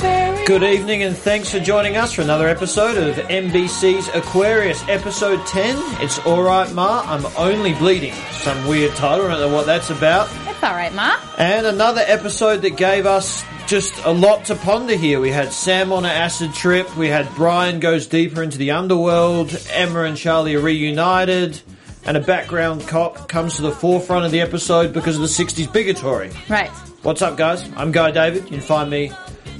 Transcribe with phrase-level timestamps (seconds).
[0.00, 5.76] Good evening and thanks for joining us for another episode of NBC's Aquarius, episode 10.
[6.02, 8.14] It's Alright Ma, I'm Only Bleeding.
[8.32, 10.30] Some weird title, I don't know what that's about.
[10.48, 11.20] It's all right, Ma.
[11.36, 15.20] And another episode that gave us just a lot to ponder here.
[15.20, 19.54] We had Sam on an acid trip, we had Brian goes deeper into the underworld,
[19.70, 21.60] Emma and Charlie are reunited,
[22.06, 25.70] and a background cop comes to the forefront of the episode because of the 60s
[25.70, 26.30] bigotry.
[26.48, 26.70] Right.
[27.02, 27.70] What's up, guys?
[27.76, 28.44] I'm Guy David.
[28.44, 29.12] You can find me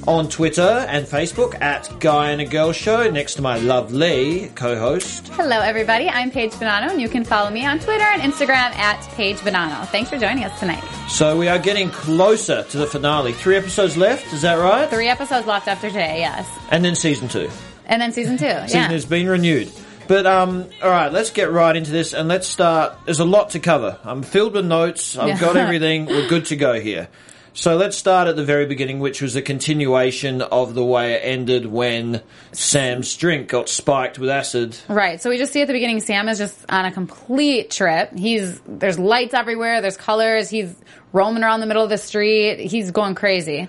[0.06, 5.28] on Twitter and Facebook at Guy and a Girl Show next to my lovely co-host.
[5.28, 6.08] Hello, everybody.
[6.08, 9.86] I'm Paige Bonanno, and you can follow me on Twitter and Instagram at Paige Bonanno.
[9.88, 10.82] Thanks for joining us tonight.
[11.08, 13.32] So we are getting closer to the finale.
[13.32, 14.88] Three episodes left, is that right?
[14.88, 16.48] Three episodes left after today, yes.
[16.70, 17.50] And then season two.
[17.86, 18.44] And then season two.
[18.62, 18.88] Season yeah.
[18.88, 19.70] has been renewed.
[20.06, 22.96] But um, all right, let's get right into this and let's start.
[23.04, 23.98] There's a lot to cover.
[24.02, 25.16] I'm filled with notes.
[25.16, 26.06] I've got everything.
[26.06, 27.08] We're good to go here.
[27.52, 31.22] So let's start at the very beginning, which was a continuation of the way it
[31.24, 34.76] ended when Sam's drink got spiked with acid.
[34.88, 35.20] Right.
[35.20, 38.16] So we just see at the beginning Sam is just on a complete trip.
[38.16, 40.74] He's there's lights everywhere, there's colors, he's
[41.12, 43.68] roaming around the middle of the street, he's going crazy.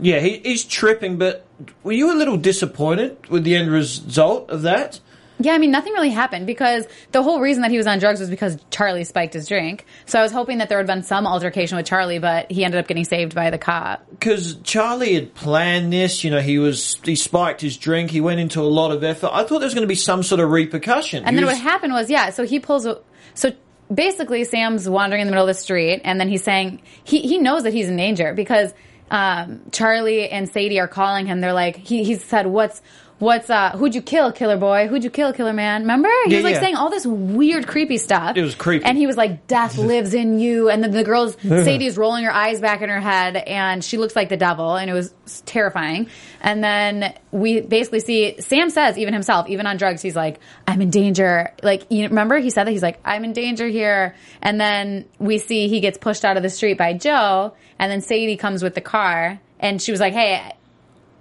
[0.00, 1.16] Yeah, he, he's tripping.
[1.16, 1.46] But
[1.82, 5.00] were you a little disappointed with the end result of that?
[5.44, 8.20] Yeah, I mean, nothing really happened because the whole reason that he was on drugs
[8.20, 9.84] was because Charlie spiked his drink.
[10.06, 12.64] So I was hoping that there would have been some altercation with Charlie, but he
[12.64, 14.06] ended up getting saved by the cop.
[14.10, 16.24] because Charlie had planned this.
[16.24, 18.10] You know, he was he spiked his drink.
[18.10, 19.30] He went into a lot of effort.
[19.32, 21.24] I thought there was going to be some sort of repercussion.
[21.24, 23.00] And He then was- what happened was, yeah, so he pulls, a,
[23.34, 23.52] so
[23.92, 27.38] basically Sam's wandering in the middle of the street and then he's saying, he, he
[27.38, 28.72] knows that he's in danger because,
[29.10, 31.40] um, Charlie and Sadie are calling him.
[31.42, 32.80] They're like, he, he said, what's,
[33.22, 34.88] what's, uh, who'd you kill, killer boy?
[34.88, 35.82] Who'd you kill, killer man?
[35.82, 36.08] Remember?
[36.24, 36.60] He Yeah, was like yeah.
[36.60, 38.36] saying all this weird, creepy stuff.
[38.36, 38.84] It was creepy.
[38.84, 40.68] And he was like, death lives in you.
[40.68, 44.16] And then the girl's, Sadie's rolling her eyes back in her head and she looks
[44.16, 45.14] like the devil and it was
[45.46, 46.08] terrifying.
[46.40, 50.82] And then we basically see, Sam says, even himself, even on drugs, he's like, I'm
[50.82, 51.52] in danger.
[51.62, 52.72] Like, you remember he said that?
[52.72, 54.16] He's like, I'm in danger here.
[54.42, 58.00] And then we see he gets pushed out of the street by Joe and then
[58.00, 60.54] Sadie comes with the car and she was like, hey,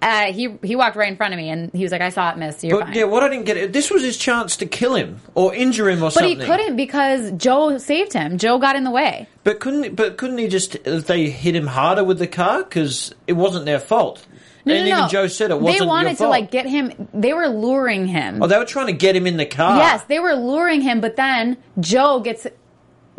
[0.02, 2.32] uh, he he walked right in front of me, and he was like, "I saw
[2.32, 2.64] it, miss.
[2.64, 5.20] You're But fine." yeah, what I didn't get this was his chance to kill him
[5.36, 6.38] or injure him or but something.
[6.38, 8.38] But he couldn't because Joe saved him.
[8.38, 9.28] Joe got in the way.
[9.44, 13.34] But couldn't but couldn't he just they hit him harder with the car because it
[13.34, 14.26] wasn't their fault.
[14.66, 15.08] No, and no, even no.
[15.08, 17.10] Joe said it wasn't They wanted to like get him.
[17.14, 18.42] They were luring him.
[18.44, 19.78] Oh, they were trying to get him in the car.
[19.78, 22.46] Yes, they were luring him, but then Joe gets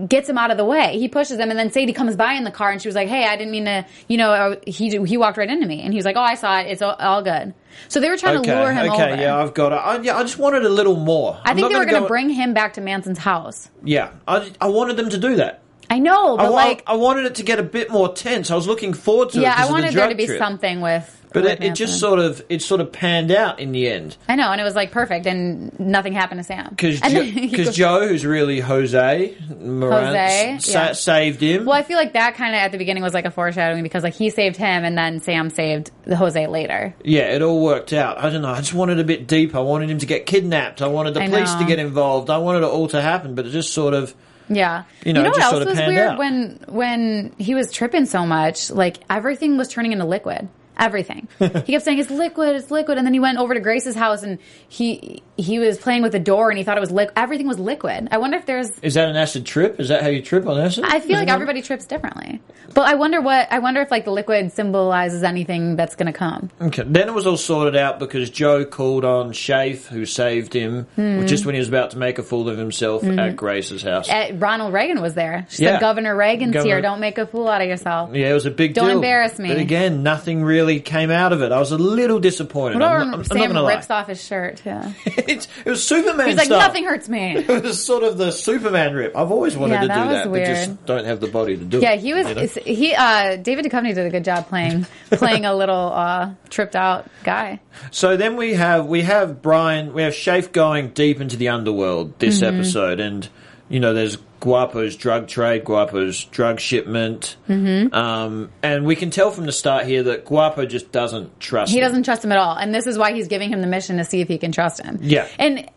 [0.09, 0.99] gets him out of the way.
[0.99, 3.09] He pushes him, and then Sadie comes by in the car, and she was like,
[3.09, 3.87] "Hey, I didn't mean to.
[4.09, 6.35] You know, uh, he he walked right into me." And he was like, "Oh, I
[6.35, 6.69] saw it.
[6.69, 7.55] It's all, all good."
[7.89, 8.51] So they were trying Okay.
[8.51, 8.95] to lure him over.
[8.95, 9.13] okay.
[9.13, 9.23] over.
[9.23, 9.77] Yeah, I've got it.
[9.77, 11.39] I, yeah, I just wanted a little more.
[11.45, 13.69] I I'm think they were going to bring him back to Manson's house.
[13.85, 15.61] Yeah, I, I wanted them to do that.
[15.91, 18.51] I know, I, but wa- like, I wanted it to get a bit more tense.
[18.51, 19.43] I was looking forward to it.
[19.43, 20.39] yeah, I of the wanted there to be trip.
[20.39, 21.22] something with.
[21.33, 24.35] But it, it just sort of it sort of panned out in the end I
[24.37, 26.69] know, and it was like perfect, and nothing happened to Sam.
[26.71, 30.93] because And then he goes- Joe, who's really Jose, Moran, Jose, sa- yeah.
[30.93, 31.65] saved him.
[31.65, 34.03] Well, I feel like that kind of at the beginning was like a foreshadowing because
[34.03, 36.95] like he saved him, and then Sam saved the Jose later.
[37.05, 38.19] Yeah, it all worked out.
[38.19, 38.51] I don't know.
[38.51, 39.55] I just wanted a bit deep.
[39.55, 40.83] I wanted him to get kidnapped.
[40.83, 41.67] I wanted the I police to know.
[41.67, 42.31] get involved.
[42.31, 44.15] I wanted it all to happen, but it just sort of.
[44.49, 44.83] Yeah.
[45.07, 46.19] You know, it what just else sort of was panned weird out.
[46.19, 48.71] when when he was tripping so much?
[48.71, 50.49] Like everything was turning into liquid.
[50.79, 51.29] Everything.
[51.39, 54.23] he kept saying it's liquid, it's liquid, and then he went over to Grace's house
[54.23, 54.39] and
[54.69, 57.13] he he was playing with the door and he thought it was liquid.
[57.17, 58.09] Everything was liquid.
[58.11, 58.71] I wonder if there's.
[58.81, 59.81] Is that an acid trip?
[59.81, 60.85] Is that how you trip on acid?
[60.87, 62.41] I feel Is like not- everybody trips differently,
[62.75, 66.19] but I wonder what I wonder if like the liquid symbolizes anything that's going to
[66.19, 66.51] come.
[66.61, 66.85] Okay.
[66.87, 71.27] Then it was all sorted out because Joe called on Shafe, who saved him Hmm.
[71.27, 74.09] just when he was about to make a fool of himself at Grace's house.
[74.09, 75.47] Uh, Ronald Reagan was there.
[75.51, 75.73] She Yeah.
[75.73, 76.83] said, "Governor Reagan's Governor- here.
[76.83, 78.97] Don't make a fool out of yourself." yeah, it was a big Don't deal.
[78.97, 79.49] embarrass me.
[79.49, 81.53] But again, nothing really really came out of it.
[81.53, 82.75] I was a little disappointed.
[82.75, 83.75] I'm not, I'm not Sam lie.
[83.75, 84.63] rips off his shirt?
[84.65, 84.93] Yeah.
[85.05, 86.61] It was Superman He's like, stuff.
[86.67, 87.37] nothing hurts me.
[87.49, 89.17] It was sort of the Superman rip.
[89.17, 91.65] I've always wanted Yeah, to that do that, but just don't have the body to
[91.65, 92.01] do Yeah, it.
[92.01, 92.27] he was.
[92.29, 92.47] you know?
[92.65, 97.09] He uh, David Duchovny did a good job playing playing a little uh, tripped out
[97.25, 97.61] guy.
[97.91, 102.19] So then we have we have Brian, we have Shafe going deep into the underworld
[102.19, 102.55] this Mm-hmm.
[102.57, 103.29] episode, and
[103.69, 107.95] you know there's Guapo's drug trade, Guapo's drug shipment, mm-hmm.
[107.95, 111.71] um, and we can tell from the start here that Guapo just doesn't trust.
[111.71, 111.75] Him.
[111.75, 111.89] He him.
[111.89, 114.05] doesn't trust him at all, and this is why he's giving him the mission to
[114.05, 114.99] see if he can trust him.
[115.01, 115.29] Yeah.
[115.39, 115.71] and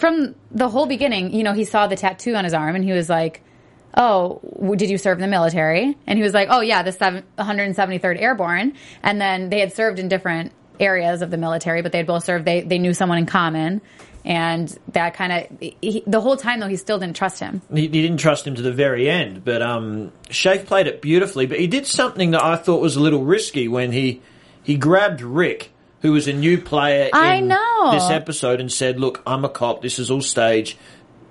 [0.00, 2.92] from the whole beginning, you know, he saw the tattoo on his arm, and he
[2.92, 3.42] was like.
[3.98, 4.42] Oh,
[4.76, 5.96] did you serve in the military?
[6.06, 9.98] And he was like, "Oh yeah, the seven, 173rd Airborne." And then they had served
[9.98, 12.44] in different areas of the military, but they had both served.
[12.44, 13.80] They they knew someone in common,
[14.26, 15.58] and that kind of
[16.06, 17.62] the whole time though he still didn't trust him.
[17.72, 21.46] He, he didn't trust him to the very end, but um, Shafe played it beautifully.
[21.46, 24.20] But he did something that I thought was a little risky when he
[24.64, 25.70] he grabbed Rick,
[26.02, 27.90] who was a new player I in know.
[27.92, 29.80] this episode, and said, "Look, I'm a cop.
[29.80, 30.76] This is all stage,"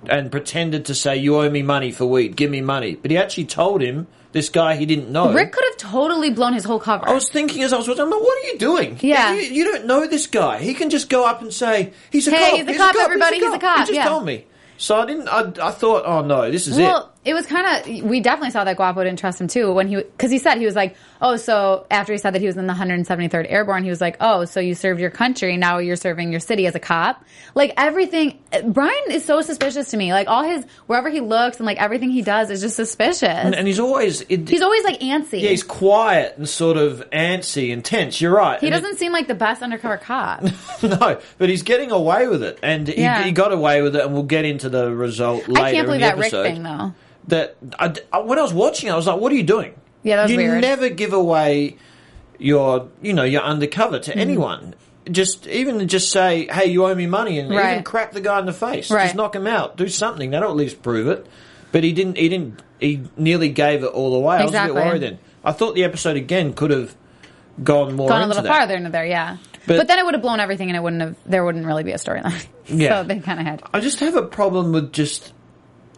[0.08, 2.34] and pretended to say, "You owe me money for weed.
[2.34, 5.32] Give me money." But he actually told him this guy he didn't know.
[5.32, 7.08] Rick could have totally blown his whole cover.
[7.08, 8.98] I was thinking as I was watching, I'm like, what are you doing?
[9.00, 9.32] Yeah.
[9.32, 10.58] You, you don't know this guy.
[10.58, 12.68] He can just go up and say, he's a Hey, cop.
[12.68, 14.08] he's a cop, everybody, he's a cop, He just yeah.
[14.08, 14.44] told me.
[14.78, 16.76] So I didn't, I, I thought, oh no, this is.
[16.76, 18.02] Well, it was kind of.
[18.08, 20.66] We definitely saw that Guapo didn't trust him too when he because he said he
[20.66, 23.90] was like, oh, so after he said that he was in the 173rd Airborne, he
[23.90, 26.80] was like, oh, so you served your country, now you're serving your city as a
[26.80, 27.24] cop.
[27.54, 30.12] Like everything, Brian is so suspicious to me.
[30.12, 33.22] Like all his wherever he looks and like everything he does is just suspicious.
[33.28, 35.40] And, and he's always it, he's always like antsy.
[35.42, 38.20] yeah, he's quiet and sort of antsy and tense.
[38.20, 38.60] You're right.
[38.60, 40.42] he And doesn't seem like the best undercover cop.
[40.82, 43.22] no, but he's getting away with it, and he, Yeah.
[43.24, 45.62] he got away with it, and we'll get into the result later.
[45.66, 46.42] I can't believe in the that Rick episode.
[46.44, 46.94] thing though.
[47.28, 47.88] That I,
[48.20, 50.38] when I was watching, I was like, "What are you doing?" Yeah, that was you
[50.38, 50.60] weird.
[50.60, 51.76] never give away
[52.38, 54.20] your, you know, your undercover to mm-hmm.
[54.20, 54.74] anyone.
[55.10, 57.84] Just even just say, "Hey, you owe me money," and even Right.
[57.84, 58.90] crack the guy in the face.
[58.90, 59.04] Right.
[59.04, 59.76] Just knock him out.
[59.76, 60.30] Do something.
[60.30, 61.26] That'll at least prove it.
[61.72, 62.16] But he didn't.
[62.16, 62.62] He didn't.
[62.80, 64.36] He nearly gave it all away.
[64.36, 65.18] I was a bit worried then.
[65.44, 66.94] I thought the episode again could have
[67.62, 68.48] gone more Gone a little that.
[68.48, 69.38] farther into there, yeah.
[69.66, 71.16] But- But, then it would have blown everything, and it wouldn't have.
[71.24, 72.44] There wouldn't really be a storyline.
[72.68, 73.02] Yeah.
[73.02, 73.62] so they kind of had.
[73.72, 75.32] I just have a problem with just.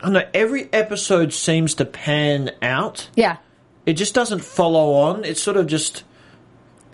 [0.00, 0.28] I don't know.
[0.32, 3.08] Every episode seems to pan out.
[3.16, 3.38] Yeah.
[3.86, 5.24] It just doesn't follow on.
[5.24, 6.04] It's sort of just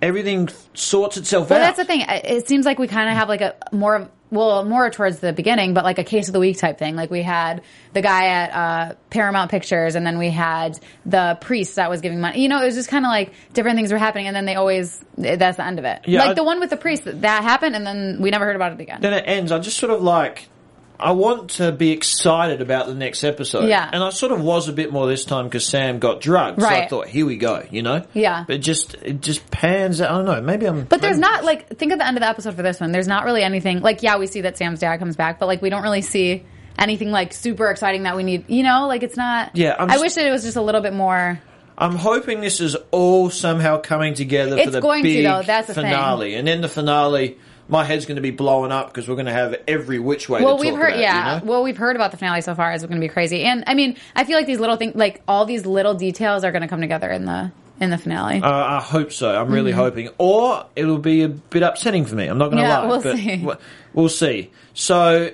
[0.00, 1.56] everything sorts itself out.
[1.56, 1.76] Well, out.
[1.76, 2.04] that's the thing.
[2.08, 5.32] It seems like we kind of have like a more of well, more towards the
[5.32, 6.96] beginning, but like a case of the week type thing.
[6.96, 7.62] Like we had
[7.92, 12.20] the guy at uh, Paramount Pictures, and then we had the priest that was giving
[12.20, 12.40] money.
[12.40, 14.56] You know, it was just kind of like different things were happening, and then they
[14.56, 16.02] always that's the end of it.
[16.06, 18.56] Yeah, like I- the one with the priest that happened, and then we never heard
[18.56, 19.00] about it again.
[19.00, 19.52] Then it ends.
[19.52, 20.48] I just sort of like.
[20.98, 23.68] I want to be excited about the next episode.
[23.68, 23.88] Yeah.
[23.92, 26.60] And I sort of was a bit more this time because Sam got drugged.
[26.62, 28.06] So I thought, here we go, you know?
[28.14, 28.44] Yeah.
[28.46, 30.10] But it just, it just pans out.
[30.10, 30.40] I don't know.
[30.40, 30.84] Maybe I'm.
[30.84, 32.92] But there's maybe- not like think of the end of the episode for this one.
[32.92, 35.60] There's not really anything like yeah, we see that Sam's dad comes back, but like
[35.62, 36.44] we don't really see
[36.78, 38.44] anything like super exciting that we need.
[38.48, 39.56] You know, like it's not.
[39.56, 41.40] Yeah, I'm I just- wish that it was just a little bit more.
[41.76, 45.42] I'm hoping this is all somehow coming together It's for the going to, though.
[45.42, 45.86] That's the thing.
[45.86, 46.36] finale.
[46.36, 47.36] And then the finale,
[47.68, 50.42] my head's going to be blowing up because we're going to have every which way
[50.42, 51.34] Well, we've heard, about, yeah.
[51.36, 51.46] you know?
[51.50, 52.72] Well, we've heard about the finale so far.
[52.72, 55.22] It's going to be crazy, and I mean, I feel like these little things, like
[55.26, 57.50] all these little details, are going to come together in the
[57.80, 58.40] in the finale.
[58.40, 59.34] Uh, I hope so.
[59.40, 62.26] I'm really hoping, or it'll be a bit upsetting for me.
[62.26, 62.70] I'm not going to Mm-hmm.
[62.70, 63.16] Yeah, lie, we'll but
[63.58, 63.66] see.
[63.94, 64.50] we'll see.
[64.74, 65.32] So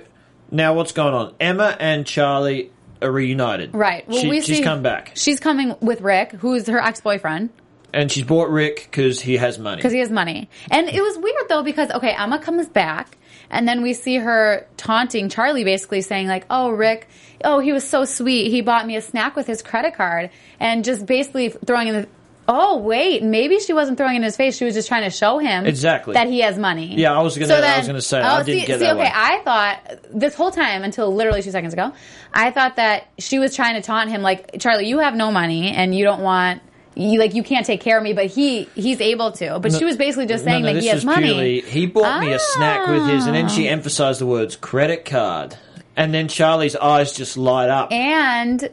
[0.49, 1.35] now, what's going on?
[1.39, 3.73] Emma and Charlie are reunited.
[3.75, 4.07] right.
[4.07, 7.49] Well, She- we she's see come back, She's coming with Rick, who's her ex boyfriend,
[7.93, 9.77] and she's bought Rick because he has money.
[9.77, 10.49] because he has money.
[10.69, 13.17] And it was weird though because okay, Emma comes back,
[13.49, 17.07] and then we see her taunting Charlie, basically saying like, "Oh, Rick."
[17.43, 18.51] Oh, he was so sweet.
[18.51, 20.29] He bought me a snack with his credit card,
[20.59, 22.07] and just basically throwing in the.
[22.47, 24.57] Oh wait, maybe she wasn't throwing it in his face.
[24.57, 26.15] She was just trying to show him Exactly.
[26.15, 26.95] that he has money.
[26.95, 28.95] Yeah, I was gonna- I was gonna say, I oh, didn't see, get see, that
[28.97, 29.11] okay.
[29.13, 31.93] I thought this whole time until literally two seconds ago,
[32.33, 35.69] I thought that she was trying to taunt him, like Charlie, you have no money
[35.71, 36.61] and you don't want.
[36.95, 39.59] You like you can't take care of me, but he he's able to.
[39.59, 41.27] But she was basically just saying no, no, that he has money.
[41.27, 43.71] purely he bought me a snack with his, and then she Ah.
[43.71, 45.55] emphasized the words credit card,
[45.95, 47.91] and then Charlie's eyes just light up.
[47.93, 48.69] and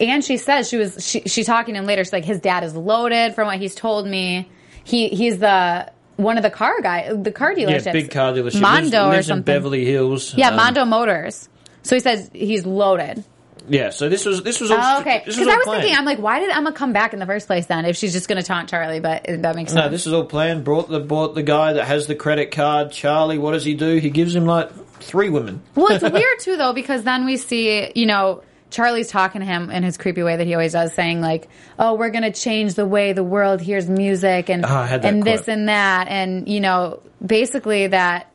[0.00, 2.02] and she says she was she she talking to him later.
[2.02, 4.48] She's like, his dad is loaded from what he's told me.
[4.82, 8.60] He he's the one of the car guy, the car yeah, big car dealership.
[8.60, 9.42] Mondo lives, or lives in something.
[9.54, 10.34] Beverly Hills.
[10.36, 11.48] Yeah, Um, Mondo Motors.
[11.84, 13.22] So he says he's loaded.
[13.68, 15.82] Yeah, so this was this was all Oh, okay, because I was planned.
[15.82, 17.84] thinking, I'm like, why did Emma come back in the first place then?
[17.84, 19.84] If she's just going to taunt Charlie, but that makes sense.
[19.84, 20.64] no, this is all planned.
[20.64, 22.92] Brought the bought the guy that has the credit card.
[22.92, 23.96] Charlie, what does he do?
[23.96, 25.62] He gives him like three women.
[25.74, 29.70] Well, it's weird too, though, because then we see, you know, Charlie's talking to him
[29.70, 32.86] in his creepy way that he always does, saying like, "Oh, we're gonna change the
[32.86, 36.48] way the world hears music and Oh, I had that and this and that," and
[36.48, 38.32] you know, basically that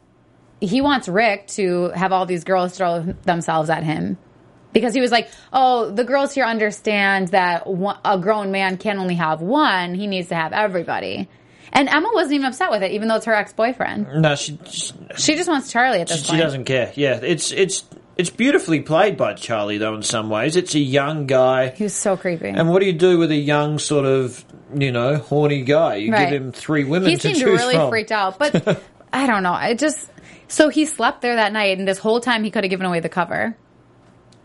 [0.62, 4.17] he wants Rick to have all these girls throw themselves at him.
[4.77, 9.00] Because he was like, oh, the girls here understand that one, a grown man can
[9.00, 9.96] only have one.
[9.96, 11.27] He needs to have everybody.
[11.74, 14.07] And Emma wasn't even upset with it, even though it's her ex boyfriend.
[14.22, 16.41] No, she she, She just wants Charlie at this she point.
[16.41, 16.91] doesn't care.
[16.96, 17.84] Yeah, it's it's
[18.15, 19.93] it's beautifully played by Charlie though.
[19.96, 21.69] In some ways, it's a young guy.
[21.72, 22.50] He was so creepy.
[22.50, 24.43] And what do you do with a young sort of
[24.75, 25.96] you know horny guy?
[25.96, 26.29] You Right.
[26.29, 27.89] give him three women he to seemed really from.
[27.89, 28.81] freaked out, but
[29.13, 29.53] I don't know.
[29.53, 30.10] I just
[30.48, 33.01] so he slept there that night, and this whole time he could have given away
[33.01, 33.57] the cover.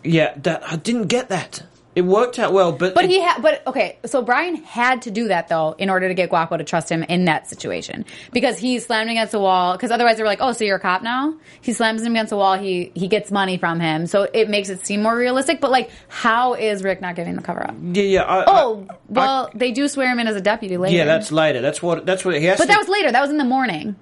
[0.04, 1.62] Yeah, that I didn't get that.
[1.94, 5.10] It worked out well, but But it- he had, but okay, so Brian had to
[5.10, 8.56] do that though in order to get Guapo to trust him in that situation because
[8.56, 9.72] he slammed him against the wall.
[9.74, 12.30] Because otherwise they were like, "Oh, so you're a cop now?" He slams him against
[12.30, 12.54] the wall.
[12.56, 15.60] He he gets money from him, so it makes it seem more realistic.
[15.60, 17.74] But like, how is Rick not giving the cover up?
[17.92, 18.22] yeah, yeah.
[18.22, 20.96] I, Oh, I- well, they do swear him in as a deputy later.
[20.96, 21.60] yeah, that's later.
[21.60, 22.56] That's what that's what he has.
[22.56, 23.12] But to, that was later.
[23.12, 23.96] That was in the morning.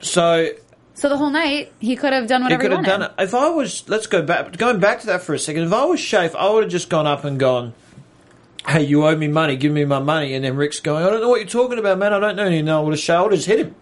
[0.00, 0.48] so
[0.96, 3.22] So the whole night he could have done whatever He could he have done it.
[3.22, 5.62] If I was, let's go back, going back to that for a second.
[5.64, 7.74] If I was Shafe, I would have just gone up and gone,
[8.66, 9.56] "Hey, you owe me money.
[9.56, 11.98] Give me my money." And then Rick's going, "I don't know what you're talking about,
[11.98, 12.12] man.
[12.12, 13.74] I don't know." And I would have shoulders hit him.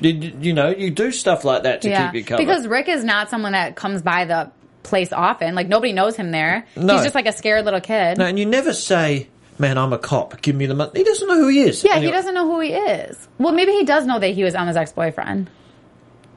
[0.00, 2.42] You, you know, you do stuff like that to Yeah, keep your cover.
[2.44, 4.50] because Rick is not someone that comes by the
[4.82, 5.54] place often.
[5.54, 6.66] Like nobody knows him there.
[6.76, 6.94] No.
[6.94, 8.18] He's just like a scared little kid.
[8.18, 10.42] no, and you never say, "Man, I'm a cop.
[10.42, 11.84] Give me the money." He doesn't know who he is.
[11.84, 13.16] yeah, And he doesn't know who he is.
[13.38, 15.48] Well, maybe he does know that he was Emma's ex boyfriend.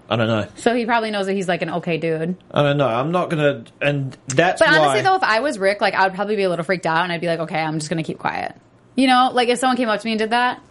[0.10, 0.48] I don't know.
[0.56, 2.36] So he probably knows that he's like an okay dude.
[2.52, 2.88] I don't know.
[2.88, 3.64] I'm not gonna.
[3.82, 4.78] And that's But why.
[4.80, 7.04] honestly, though, if I was Rick, like I would probably be a little freaked out,
[7.04, 8.56] and I'd be like, okay, I'm just gonna keep quiet.
[8.96, 10.62] You know, like if someone came up to me and did that,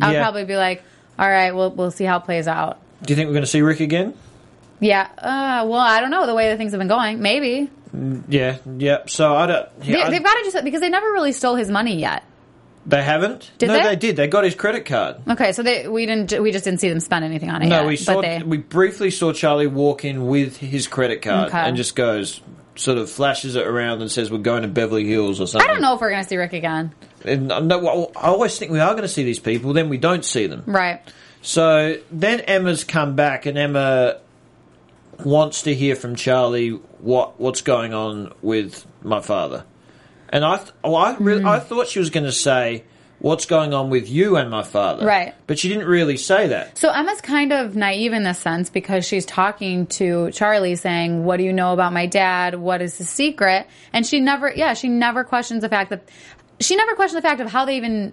[0.00, 0.22] I would Yeah.
[0.22, 0.82] probably be like,
[1.18, 2.78] all right, we'll we'll see how it plays out.
[3.02, 4.14] do you think we're going to see Rick again?
[4.78, 5.08] Yeah.
[5.18, 7.20] Uh, well, I don't know the way that things have been going.
[7.20, 7.68] Maybe
[8.28, 8.98] Yeah, yeah.
[9.06, 9.68] So I don't.
[9.82, 12.22] Yeah, they, I- they've got to just because they never really stole his money yet.
[12.86, 13.50] They haven't.
[13.58, 13.82] Did no, they?
[13.82, 14.16] they did.
[14.16, 15.16] They got his credit card.
[15.28, 17.66] Okay, so they we didn't we just didn't see them spend anything on it.
[17.66, 18.20] No, yet, we saw.
[18.20, 21.58] They, We briefly saw Charlie walk in with his credit card Okay.
[21.58, 22.40] and just goes,
[22.76, 25.68] sort of flashes it around and says, "We're going to Beverly Hills" or something.
[25.68, 26.92] I don't know if we're gonna see Rick again.
[27.24, 29.98] And, uh, no, I always think we are going to see these people, then we
[29.98, 30.62] don't see them.
[30.66, 31.02] Right.
[31.42, 34.16] So then Emma's come back, and Emma
[35.24, 36.70] wants to hear from Charlie
[37.00, 39.64] what what's going on with my father.
[40.30, 41.46] And I, th- well, I, re- hmm.
[41.46, 42.84] I thought she was going to say
[43.18, 45.34] what's going on with you and my father, Right.
[45.46, 46.78] But she didn't really say that.
[46.78, 51.36] So Emma's kind of naive in this sense because she's talking to Charlie saying, What
[51.36, 52.54] do you know about my dad?
[52.54, 53.66] What is the secret?
[53.92, 56.08] And she never, yeah, she never questions the fact that,
[56.60, 58.12] she never questioned the fact of how they even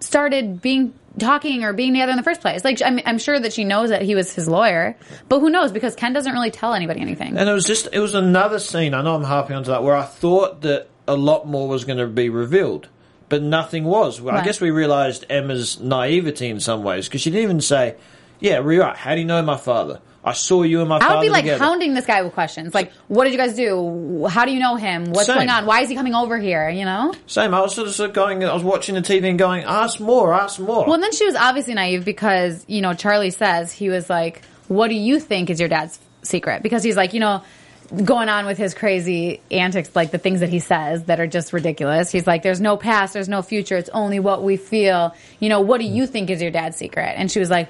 [0.00, 2.64] started being talking or being together in the first place.
[2.64, 4.96] Like, I'm, I'm sure that she knows that he was his lawyer,
[5.28, 7.36] but who knows because Ken doesn't really tell anybody anything.
[7.36, 9.96] And it was just, it was another scene, I know I'm harping onto that, where
[9.96, 12.88] I thought that a lot more was going to be revealed,
[13.28, 14.20] but nothing was.
[14.20, 17.96] Well, I guess we realised Emma's naivety in some ways, because she didn't even say,
[18.38, 20.00] yeah, right, how do you know my father?
[20.22, 21.64] I saw you and my I father I would be like together.
[21.64, 22.74] hounding this guy with questions.
[22.74, 24.26] Like, what did you guys do?
[24.26, 25.06] How do you know him?
[25.12, 25.36] What's Same.
[25.36, 25.64] going on?
[25.64, 26.68] Why is he coming over here?
[26.68, 27.14] You know?
[27.26, 29.64] Same, I was sort of, sort of going, I was watching the TV and going,
[29.64, 30.86] ask more, ask more.
[30.86, 34.88] Well, then she was obviously naive because, you know, Charlie says, he was like, what
[34.88, 36.62] do you think is your dad's secret?
[36.62, 37.42] Because he's like, you know,
[38.04, 41.52] going on with his crazy antics, like the things that he says that are just
[41.52, 42.10] ridiculous.
[42.10, 45.14] He's like, there's no past, there's no future, it's only what we feel.
[45.40, 47.14] You know, what do you think is your dad's secret?
[47.16, 47.68] And she was like,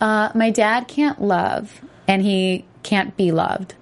[0.00, 3.74] uh, my dad can't love and he can't be loved.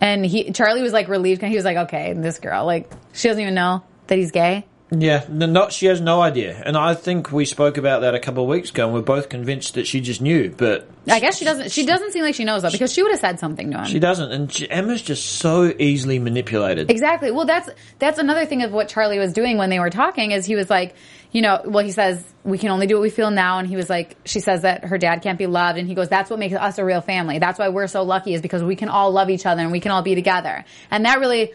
[0.00, 1.42] And he, Charlie was like relieved.
[1.42, 4.66] He was like, okay, this girl, like, she doesn't even know that he's gay.
[5.02, 6.60] Yeah, not, she has no idea.
[6.64, 9.28] And I think we spoke about that a couple of weeks ago, and we're both
[9.28, 12.44] convinced that she just knew, but I guess she doesn't, she doesn't seem like she
[12.44, 13.84] knows though because she would have said something to him.
[13.86, 14.32] she doesn't.
[14.32, 16.90] And she, Emma's just so easily manipulated.
[16.90, 17.30] Exactly.
[17.30, 20.46] Well, that's that's another thing of what Charlie was doing when they were talking is
[20.46, 20.94] he was like,
[21.30, 23.76] you know, well, he says we can only do what we feel now, and he
[23.76, 26.38] was like, she says that her dad can't be loved, and he goes, that's what
[26.38, 27.38] makes us a real family.
[27.38, 29.80] That's why we're so lucky is because we can all love each other and we
[29.80, 31.52] can all be together, and that really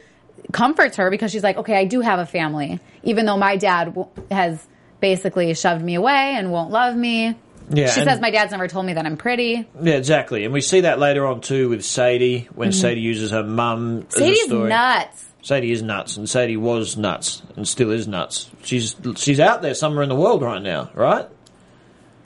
[0.51, 3.85] comforts her because she's like, okay, I do have a family, even though my dad
[3.95, 4.65] w- has
[4.99, 7.35] basically shoved me away and won't love me.
[7.71, 9.67] Yeah, she says my dad's never told me that I'm pretty.
[9.79, 10.43] Yeah, exactly.
[10.43, 14.15] And we see that later on too with Sadie when Sadie uses her mum as
[14.15, 14.33] a Mm-hmm.
[14.33, 15.25] Sadie's nuts.
[15.41, 18.49] Sadie is nuts, and Sadie was nuts, and still is nuts.
[18.63, 21.27] She's she's out there somewhere in the world right now, right?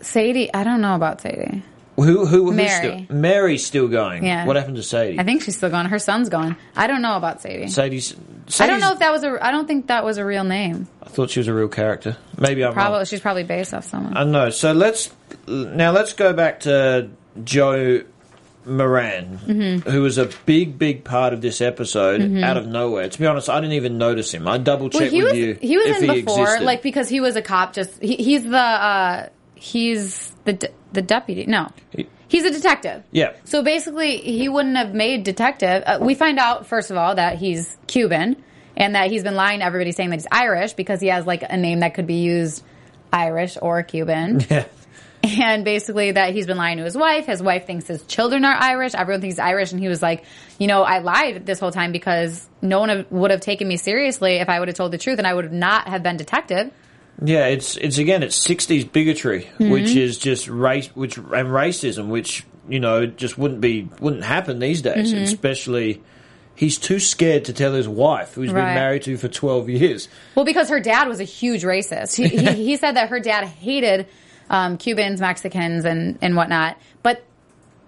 [0.02, 1.62] Sadie, I don't know about Sadie.
[1.96, 3.04] Who who who's Mary.
[3.06, 4.26] Still, Mary's still going.
[4.26, 4.46] Yeah.
[4.46, 5.20] What happened to Sadie?
[5.20, 5.86] I think she's still gone.
[5.86, 6.56] Her son's gone.
[6.76, 7.68] I don't know about Sadie.
[7.68, 8.16] Sadie's.
[8.48, 9.38] Sadie's I don't know if that was a.
[9.46, 10.88] I don't think that was a real name.
[11.04, 12.18] I thought she was a real character.
[12.38, 13.06] Maybe I'm Probably wrong.
[13.06, 14.18] she's probably based off someone.
[14.18, 14.50] I know.
[14.50, 15.12] So let's
[15.48, 17.10] now let's go back to
[17.44, 18.02] Joe
[18.66, 19.90] Moran, Mm-hmm.
[19.90, 23.10] who was a big, big part of this episode, out of nowhere.
[23.10, 24.48] To be honest, I didn't even notice him.
[24.48, 26.66] I double Well, checked he with was you he was in he before, existed.
[26.66, 27.74] like because he was a cop.
[27.74, 29.30] Just he, he's the uh,
[29.64, 31.46] he's the de- the deputy.
[31.46, 31.70] No,
[32.28, 33.04] he's a detective.
[33.12, 35.84] yeah, So basically, he wouldn't have made detective.
[35.86, 38.36] Uh, we find out first of all that he's Cuban
[38.76, 41.44] and that he's been lying to everybody saying that he's Irish because he has like
[41.50, 42.64] a name that could be used
[43.12, 44.42] Irish or Cuban.
[44.50, 44.66] yeah,
[45.24, 47.26] and basically that he's been lying to his wife.
[47.26, 48.94] His wife thinks his children are Irish.
[48.94, 50.26] Everyone thinks he's Irish, and he was like,
[50.60, 53.78] you know, I lied this whole time because no one have- would have taken me
[53.78, 56.72] seriously if I would have told the truth, and I would not have been detective.
[57.24, 57.48] Yeah.
[57.48, 59.70] It's it's again, it's '60s bigotry, Mm-hmm.
[59.70, 64.60] which is just race, which and racism, which you know just wouldn't be wouldn't happen
[64.60, 65.24] these days, Mm-hmm.
[65.24, 66.02] especially.
[66.56, 68.64] He's too scared to tell his wife, who's Right.
[68.66, 70.08] been married to for 12 years.
[70.36, 72.16] Well, because her dad was a huge racist.
[72.16, 74.06] He, he, he said that her dad hated
[74.52, 76.78] um, Cubans, Mexicans, and, and whatnot.
[77.02, 77.24] But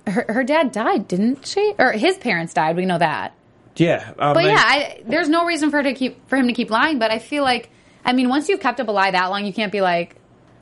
[0.08, 1.76] her, her dad died, didn't she?
[1.78, 2.76] Or his parents died.
[2.76, 3.36] We know that.
[3.76, 4.14] Yeah.
[4.18, 6.72] I But yeah, I, there's no reason for her to keep for him to keep
[6.72, 6.98] lying.
[6.98, 7.70] But I feel like,
[8.06, 10.16] I mean, once you've kept up a lie that long, you can't be like,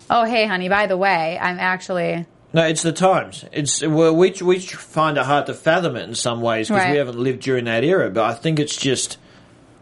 [0.09, 3.45] "Oh, hey, honey, by the way, I'm actually." No, it's the times.
[3.51, 6.91] It's well, we we find it hard to fathom it in some ways because Right.
[6.91, 8.09] we haven't lived during that era.
[8.09, 9.17] But I think it's just,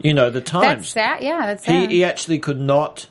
[0.01, 0.93] you know, the times.
[0.93, 1.23] That's sad.
[1.23, 3.07] Yeah, that's He he actually could not,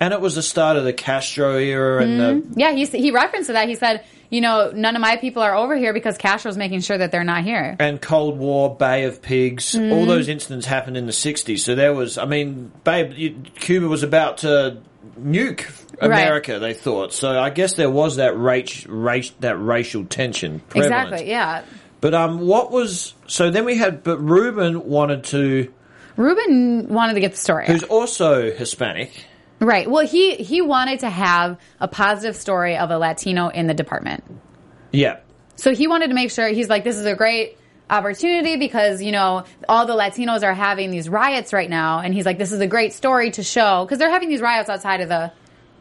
[0.00, 2.60] and it was the start of the Castro era and the mm-hmm.
[2.60, 3.68] yeah, he he referenced to that.
[3.68, 4.04] He said,
[4.34, 7.24] "You know, none of my people are over here because Castro's making sure that they're
[7.24, 9.72] not here." and Cold War, Bay of Pigs.
[9.72, 9.92] Mm-hmm.
[9.92, 11.60] All those incidents happened in the '60s.
[11.60, 14.78] So there was, I mean, Babe, you, Cuba was about to
[15.20, 16.58] nuke America.
[16.58, 17.12] They thought.
[17.12, 20.60] So I guess there was that race, race that racial tension.
[20.60, 21.08] Prevalent.
[21.08, 21.30] Exactly.
[21.30, 21.64] Yeah.
[22.00, 23.50] But um, what was so?
[23.50, 25.72] Then we had, but Ruben wanted to,
[26.16, 27.64] Ruben wanted to get the story.
[27.64, 27.70] out.
[27.70, 29.24] who's also Hispanic.
[29.64, 29.90] Right.
[29.90, 34.22] Well, he he wanted to have a positive story of a Latino in the department.
[34.92, 35.18] Yeah,
[35.56, 37.58] So he wanted to make sure he's like, this is a great
[37.90, 42.26] opportunity because you know all the Latinos are having these riots right now, and he's
[42.26, 45.08] like, this is a great story to show because they're having these riots outside of
[45.08, 45.32] the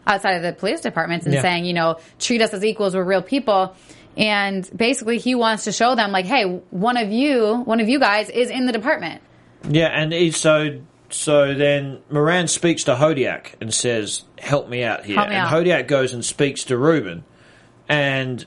[0.07, 1.41] outside of the police departments and Yeah.
[1.41, 3.75] saying, you know, treat us as equals, we're real people.
[4.17, 7.99] And basically, he wants to show them, like, hey, one of you, one of you
[7.99, 9.21] guys, is in the department.
[9.67, 10.79] yeah, and he, so
[11.13, 15.47] so then Moran speaks to Hodiak and says, "Help me out here." Help me and
[15.47, 15.53] out.
[15.53, 17.23] Hodiak goes and speaks to Ruben,
[17.89, 18.45] and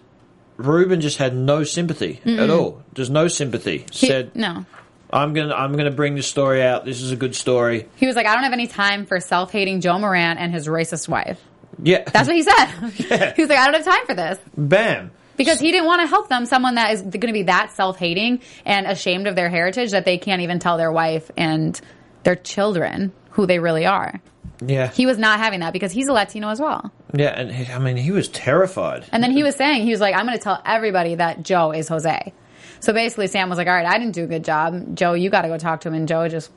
[0.57, 2.83] Ruben just had no sympathy at all.
[2.95, 3.85] Just no sympathy.
[3.93, 4.65] He- Said, no.
[5.13, 6.85] "I'm gonna I'm gonna bring this story out.
[6.85, 9.53] This is a good story." He was like, I don't have any time for self
[9.53, 11.41] hating Joe Moran and his racist wife.
[11.83, 12.67] Yeah, That's what he said.
[13.11, 13.33] Yeah.
[13.37, 14.39] He was like, I don't have time for this.
[14.57, 15.11] bam.
[15.37, 17.99] Because he didn't want to help them, someone that is going to be that self
[17.99, 21.79] hating and ashamed of their heritage that they can't even tell their wife and
[22.27, 24.21] their children who they really are.
[24.65, 26.91] Yeah, He was not having that because he's a Latino as well.
[27.15, 29.05] yeah, and he, I mean, he was terrified.
[29.13, 31.73] And then he was saying, he was like, I'm going to tell everybody that Joe
[31.73, 32.33] is Jose.
[32.81, 34.97] So basically, Sam was like, All right, I didn't do a good job.
[34.97, 35.95] Joe, you got to go talk to him.
[35.95, 36.51] And Joe just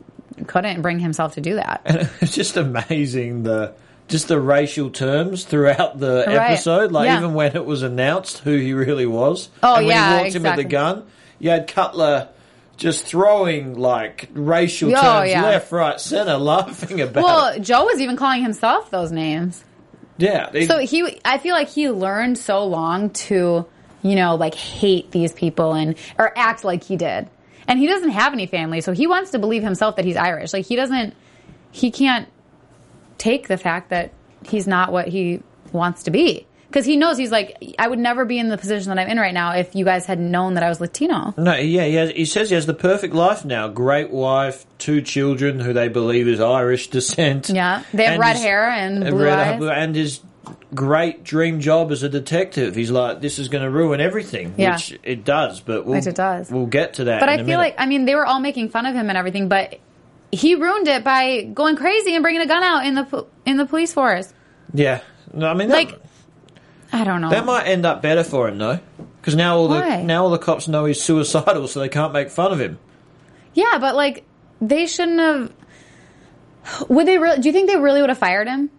[0.47, 1.81] couldn't bring himself to do that.
[2.21, 3.73] it's just amazing the
[4.07, 6.51] just the racial terms throughout the Right.
[6.51, 6.91] episode.
[6.91, 7.17] Like Yeah.
[7.19, 9.49] even when it was announced who he really was.
[9.61, 10.63] Oh, and when yeah, he walked him with exactly.
[10.63, 11.03] the gun,
[11.39, 12.29] you had Cutler
[12.79, 15.43] just throwing like racial Oh, terms yeah.
[15.43, 17.59] left, right, center, laughing about Well, it.
[17.61, 19.63] Joe was even calling himself those names.
[20.17, 23.65] Yeah, they- So he, I feel like he learned so long to,
[24.01, 27.29] you know, like hate these people and or act like he did.
[27.67, 30.53] And he doesn't have any family, so he wants to believe himself that he's Irish.
[30.53, 31.13] Like he doesn't,
[31.71, 32.27] he can't
[33.19, 34.11] take the fact that
[34.47, 38.25] he's not what he wants to be because he knows he's like, I would never
[38.25, 40.63] be in the position that I'm in right now if you guys had known that
[40.63, 41.33] I was Latino.
[41.37, 43.67] no, yeah, he, has, he says he has the perfect life now.
[43.67, 47.49] Great wife, two children who they believe is Irish descent.
[47.49, 49.61] Yeah, they have And red his- hair and blue red- eyes.
[49.63, 50.21] and his
[50.73, 52.75] great dream job as a detective.
[52.75, 54.75] He's like, this is going to ruin everything, Yeah.
[54.75, 55.59] which it does.
[55.61, 56.51] But we'll, Which it does.
[56.51, 57.19] We'll get to that.
[57.19, 57.57] But I feel minute.
[57.59, 59.79] like, I mean, they were all making fun of him and everything, but
[60.31, 63.65] he ruined it by going crazy and bringing a gun out in the in the
[63.65, 64.31] police force.
[64.73, 65.01] yeah,
[65.33, 66.01] no, I mean, Like, that,
[66.91, 67.29] I don't know.
[67.29, 68.79] that might end up better for him though,
[69.21, 72.29] because now all the now all the cops know he's suicidal, so they can't make
[72.29, 72.79] fun of him.
[73.53, 74.25] yeah, but like,
[74.61, 75.53] they shouldn't have.
[76.89, 77.39] Would they really?
[77.39, 78.69] Do you think they really would have fired him?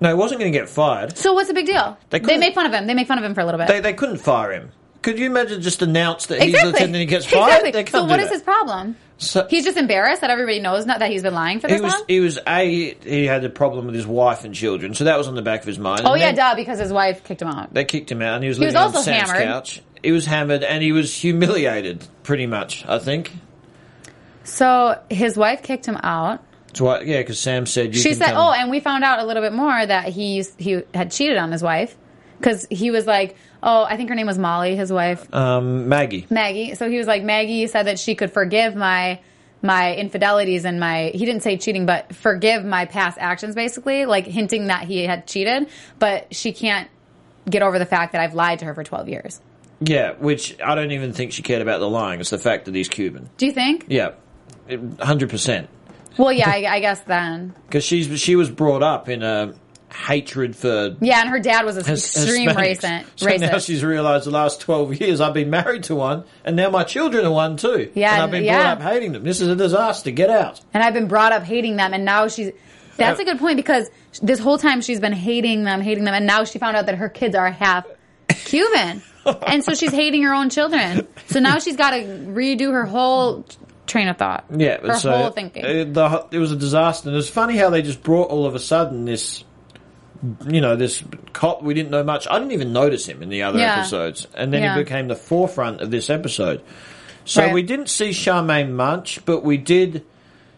[0.00, 1.16] No, he wasn't going to get fired.
[1.16, 1.96] So what's the big deal?
[2.10, 2.88] They They, make fun of him.
[2.88, 3.68] They make fun of him for a little bit.
[3.68, 4.72] They they couldn't fire him.
[5.02, 6.72] Could you imagine just announce that he's exactly.
[6.72, 7.66] lieutenant and he gets fired?
[7.66, 7.90] Exactly.
[7.90, 8.34] So what is that.
[8.34, 8.96] his problem?
[9.18, 11.82] So- He's just embarrassed that everybody knows not that he's been lying for He this
[11.82, 12.04] was long.
[12.08, 15.28] he was a he had a problem with his wife and children, so that was
[15.28, 16.02] on the back of his mind.
[16.04, 17.72] oh And yeah, then duh, because his wife kicked him out.
[17.72, 19.46] They kicked him out, and he was He was living on also Sam's hammered.
[19.46, 19.82] couch.
[20.02, 22.84] He was hammered, and he was humiliated, pretty much.
[22.88, 23.30] I think.
[24.44, 26.40] So his wife kicked him out.
[26.78, 29.24] Why, yeah, because Sam said you she said, come- "Oh, and we found out a
[29.26, 31.94] little bit more that he used, he had cheated on his wife
[32.42, 35.32] because he was like, oh, I think her name was Molly, his wife.
[35.32, 36.26] Um, Maggie.
[36.28, 36.74] Maggie.
[36.74, 39.20] So he was like, Maggie said that she could forgive my
[39.64, 44.26] my infidelities and my he didn't say cheating, but forgive my past actions, basically, like
[44.26, 45.68] hinting that he had cheated,
[46.00, 46.90] but she can't
[47.48, 49.40] get over the fact that I've lied to her for twelve years.
[49.80, 52.20] Yeah, which I don't even think she cared about the lying.
[52.20, 53.30] It's the fact that he's Cuban.
[53.36, 53.86] Do you think?
[53.88, 54.12] Yeah,
[54.98, 55.68] hundred percent.
[56.18, 57.54] Well, yeah, I, I guess then.
[57.66, 59.54] Because she's she was brought up in a
[59.92, 63.04] hatred for Yeah, and her dad was an extreme racist.
[63.16, 63.40] So racist.
[63.40, 66.84] now she's realised the last twelve years I've been married to one, and now my
[66.84, 67.90] children are one too.
[67.94, 68.74] Yeah, and I've been yeah.
[68.74, 69.24] brought up hating them.
[69.24, 70.10] This is a disaster.
[70.10, 70.60] Get out.
[70.74, 72.52] and I've been brought up hating them, and now she's.
[72.96, 73.90] That's a good point because
[74.22, 76.96] this whole time she's been hating them, hating them, and now she found out that
[76.96, 77.86] her kids are half
[78.28, 79.02] Cuban,
[79.46, 81.06] and so she's hating her own children.
[81.26, 83.46] So now she's got to redo her whole
[83.86, 84.44] train of thought.
[84.50, 85.64] Yeah, her so whole thinking.
[85.64, 87.08] uh, the, it was a disaster.
[87.08, 89.44] And it's funny how they just brought all of a sudden this,
[90.46, 91.62] you know, this cop.
[91.62, 92.26] We didn't know much.
[92.30, 93.76] I didn't even notice him in the other Yeah.
[93.78, 94.76] episodes, and then Yeah.
[94.76, 96.60] he became the forefront of this episode.
[97.24, 97.52] So Right.
[97.54, 100.02] we didn't see Charmaine much, but we did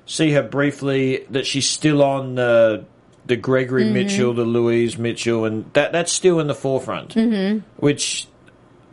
[0.06, 1.24] see her briefly.
[1.30, 2.84] That she's still on the
[3.26, 3.92] the Gregory Mm-hmm.
[3.94, 7.14] Mitchell, the Louise Mitchell, and that that's still in the forefront.
[7.14, 7.60] Mm-hmm.
[7.76, 8.26] Which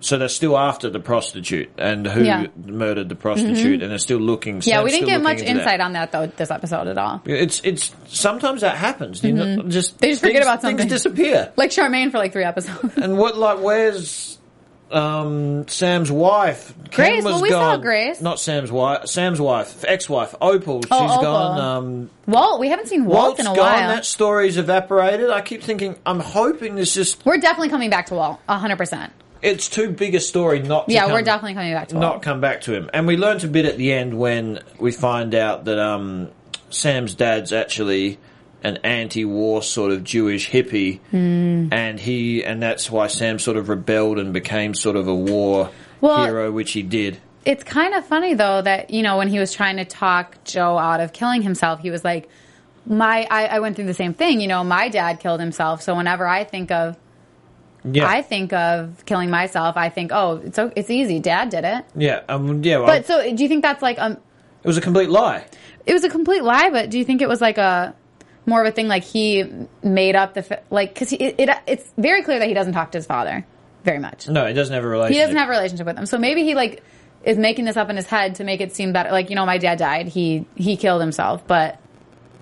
[0.02, 2.44] so they're still after the prostitute and who Yeah.
[2.44, 2.78] Mm-hmm.
[2.78, 4.62] murdered the prostitute, and they're still looking.
[4.66, 5.60] yeah, we didn't get much into that.
[5.60, 7.22] insight on that though this episode at all.
[7.26, 9.24] It's it's sometimes that happens.
[9.24, 9.98] You know, just Mm-hmm.
[10.02, 10.78] They just forget about something.
[10.78, 11.54] Things disappear.
[11.58, 12.98] Like Charmaine for like three episodes.
[12.98, 14.38] and what like where's
[14.92, 16.74] um, Sam's wife?
[16.92, 17.78] Grace, well, we saw.
[17.78, 18.20] Grace.
[18.22, 19.06] Not Sam's wife.
[19.08, 20.82] Sam's wife, ex-wife, Opal.
[20.82, 21.22] She's Oh, Opal.
[21.22, 21.60] gone.
[21.60, 23.58] Um, Walt, we haven't seen Walt Walt's in a gone.
[23.58, 23.90] while.
[23.90, 25.30] That story's evaporated.
[25.30, 25.96] I keep thinking.
[26.06, 27.26] I'm hoping this just.
[27.26, 29.14] We're definitely coming back to Walt, hundred percent.
[29.42, 30.88] It's too big a story not.
[30.88, 32.90] to Yeah, come- we're definitely coming back to not come back to him.
[32.94, 36.30] And we learnt a bit at the end when we find out that um,
[36.70, 38.20] Sam's dad's actually
[38.64, 41.70] an anti-war sort of Jewish hippie, Hmm.
[41.74, 45.70] and he and that's why Sam sort of rebelled and became sort of a war
[46.00, 47.18] Well- hero, which he did.
[47.44, 50.78] It's kind of funny though that you know when he was trying to talk Joe
[50.78, 52.30] out of killing himself, he was like,
[52.86, 54.40] "My, I, I went through the same thing.
[54.42, 55.82] You know, my dad killed himself.
[55.82, 56.98] So whenever I think of,
[57.84, 61.20] Yeah, I think of killing myself, I think, oh, it's it's easy.
[61.20, 61.86] Dad did it.
[61.96, 62.78] yeah, um, yeah.
[62.78, 64.14] Well, But so, do you think that's like um,
[64.64, 65.46] it was a complete lie.
[65.86, 66.70] it was a complete lie?
[66.70, 67.96] But do you think it was like a
[68.46, 69.46] more of a thing like he
[69.84, 72.98] made up the like because it, it it's very clear that he doesn't talk to
[72.98, 73.46] his father
[73.84, 74.28] very much.
[74.28, 75.16] No, he doesn't have a relationship.
[75.16, 76.06] He doesn't have a relationship with him.
[76.06, 76.84] So maybe he like
[77.24, 79.12] is making this up in his head to make it seem better.
[79.12, 80.08] Like you know, my dad died.
[80.08, 81.80] He he killed himself, but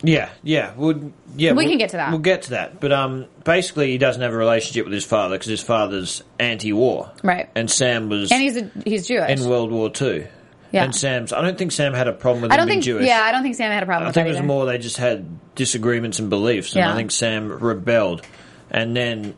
[0.01, 1.51] Yeah, yeah, we'll, yeah.
[1.51, 2.11] We we'll- can get to that.
[2.11, 2.79] We'll get to that.
[2.79, 7.11] But um, basically, he doesn't have a relationship with his father because his father's anti-war,
[7.23, 7.49] Right.
[7.55, 9.29] And Sam was and he's a, he's Jewish.
[9.41, 10.27] in World War Two.
[10.71, 10.83] Yeah.
[10.83, 11.33] And Sam's.
[11.33, 12.85] I don't think Sam had a problem with I don't being think.
[12.85, 13.07] Jewish.
[13.07, 14.47] Yeah, I don't think Sam had a problem I with think it was either.
[14.47, 16.93] more they just had disagreements and beliefs, and Yeah.
[16.93, 18.21] I think Sam rebelled,
[18.69, 19.33] and then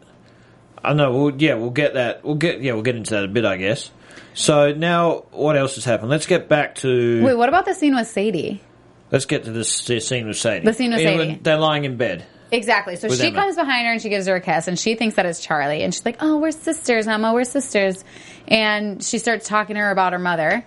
[0.83, 1.11] I know.
[1.11, 2.23] We'll, yeah, we'll get that.
[2.25, 2.61] We'll get.
[2.61, 3.89] Yeah, we'll get into that a bit, I guess.
[4.33, 6.09] So now, what else has happened?
[6.09, 7.23] Let's get back to.
[7.23, 8.61] Wait, what about the scene with Sadie?
[9.11, 10.65] Let's get to this, this scene with Sadie.
[10.65, 11.39] The scene with Sadie.
[11.41, 12.25] They're lying in bed.
[12.51, 12.95] Exactly.
[12.97, 13.35] So With she Emma.
[13.41, 15.83] comes behind her and she gives her a kiss, and she thinks that it's Charlie,
[15.83, 17.33] and she's like, "Oh, we're sisters, Emma.
[17.33, 18.03] We're sisters."
[18.47, 20.65] And she starts talking to her about her mother.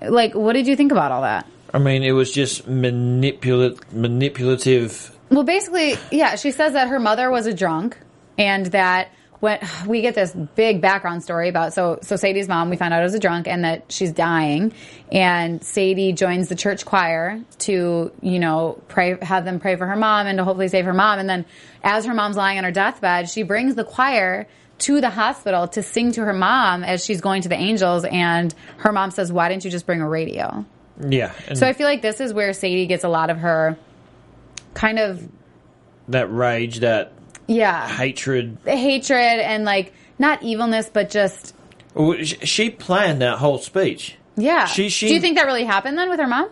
[0.00, 1.46] Like, what did you think about all that?
[1.74, 5.14] I mean, it was just manipula- manipulative.
[5.30, 7.96] Well, basically, yeah, she says that her mother was a drunk
[8.38, 9.10] and that
[9.42, 13.02] when we get this big background story about so so Sadie's mom we found out
[13.02, 14.72] is a drunk and that she's dying
[15.10, 19.96] and Sadie joins the church choir to, you know, pray have them pray for her
[19.96, 21.44] mom and to hopefully save her mom and then
[21.82, 24.46] as her mom's lying on her deathbed, she brings the choir
[24.78, 28.54] to the hospital to sing to her mom as she's going to the angels and
[28.76, 30.64] her mom says, "Why didn't you just bring a radio?"
[31.04, 31.32] Yeah.
[31.54, 33.76] So I feel like this is where Sadie gets a lot of her
[34.74, 35.28] kind of
[36.08, 37.12] that rage, that
[37.48, 38.58] yeah hatred.
[38.64, 41.54] hatred and like not evilness, but just
[42.44, 44.16] She planned that whole speech.
[44.36, 44.66] yeah.
[44.66, 46.48] She- she- Do you think that really happened then with her mom?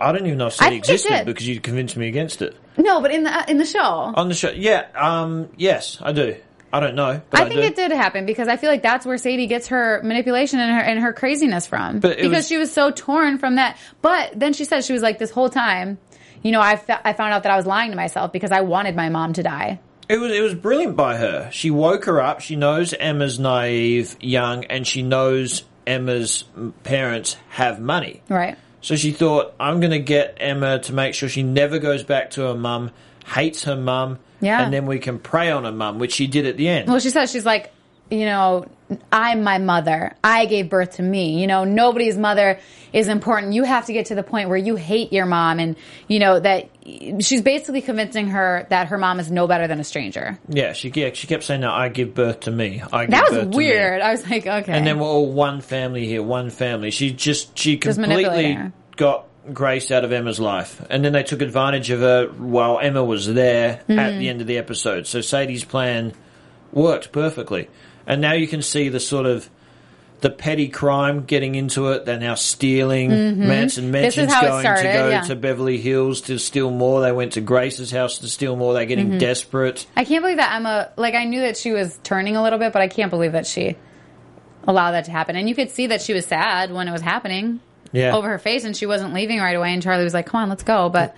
[0.00, 1.26] I don't even know if Sadie it existed did.
[1.26, 2.56] because you convinced me against it.
[2.78, 6.36] No, but in the in the show, On the show, yeah, um, yes, I do.
[6.72, 7.66] I don't know, but I, I think do.
[7.66, 10.80] it did happen because I feel like that's where Sadie gets her manipulation and her
[10.80, 12.00] and her craziness from.
[12.00, 13.76] But because was- she was so torn from that.
[14.02, 15.98] But then she said she was like this whole time.
[16.42, 18.62] You know, I, fa- I found out that I was lying to myself because I
[18.62, 19.78] wanted my mom to die.
[20.08, 21.50] It was it was brilliant by her.
[21.52, 22.40] She woke her up.
[22.40, 26.44] She knows Emma's naive, young, and she knows Emma's
[26.82, 28.22] parents have money.
[28.28, 28.56] Right.
[28.80, 32.32] So she thought, I'm going to get Emma to make sure she never goes back
[32.32, 32.90] to her mum,
[33.24, 34.62] hates her mum, Yeah.
[34.62, 36.88] and then we can prey on her mum, which she did at the end.
[36.88, 37.72] Well, she says she's like,
[38.10, 38.66] you know,
[39.10, 40.14] I'm my mother.
[40.22, 41.40] I gave birth to me.
[41.40, 42.58] You know, nobody's mother
[42.92, 43.54] is important.
[43.54, 46.38] You have to get to the point where you hate your mom and, you know,
[46.38, 46.68] that
[47.20, 50.38] she's basically convincing her that her mom is no better than a stranger.
[50.48, 52.82] Yeah, she yeah, she kept saying, that I give birth to me.
[52.92, 54.02] I give That birth was to me." weird.
[54.02, 54.72] I was like, okay.
[54.72, 56.90] And then we're all one family here, one family.
[56.90, 58.72] She just she completely her.
[58.96, 63.02] got Grace out of Emma's life, and then they took advantage of her while Emma
[63.04, 63.98] was there Mm-hmm.
[63.98, 65.06] at the end of the episode.
[65.06, 66.12] So Sadie's plan
[66.72, 67.68] worked perfectly,
[68.06, 69.48] and now you can see the sort of.
[70.20, 72.06] The petty crime getting into it.
[72.06, 73.10] They're now stealing.
[73.10, 73.94] Manson Mm-hmm.
[73.94, 75.20] Is mentions going started, to go yeah.
[75.22, 77.02] to Beverly Hills to steal more.
[77.02, 78.72] They went to Grace's house to steal more.
[78.72, 78.88] They're Mm-hmm.
[78.88, 79.86] getting desperate.
[79.94, 82.72] I can't believe that Emma, like, I knew that she was turning a little bit,
[82.72, 83.76] but I can't believe that she
[84.66, 85.36] allowed that to happen.
[85.36, 87.60] And you could see that she was sad when it was happening
[87.92, 88.16] Yeah.
[88.16, 89.74] over her face and she wasn't leaving right away.
[89.74, 90.88] And Charlie was like, come on, let's go.
[90.88, 91.14] But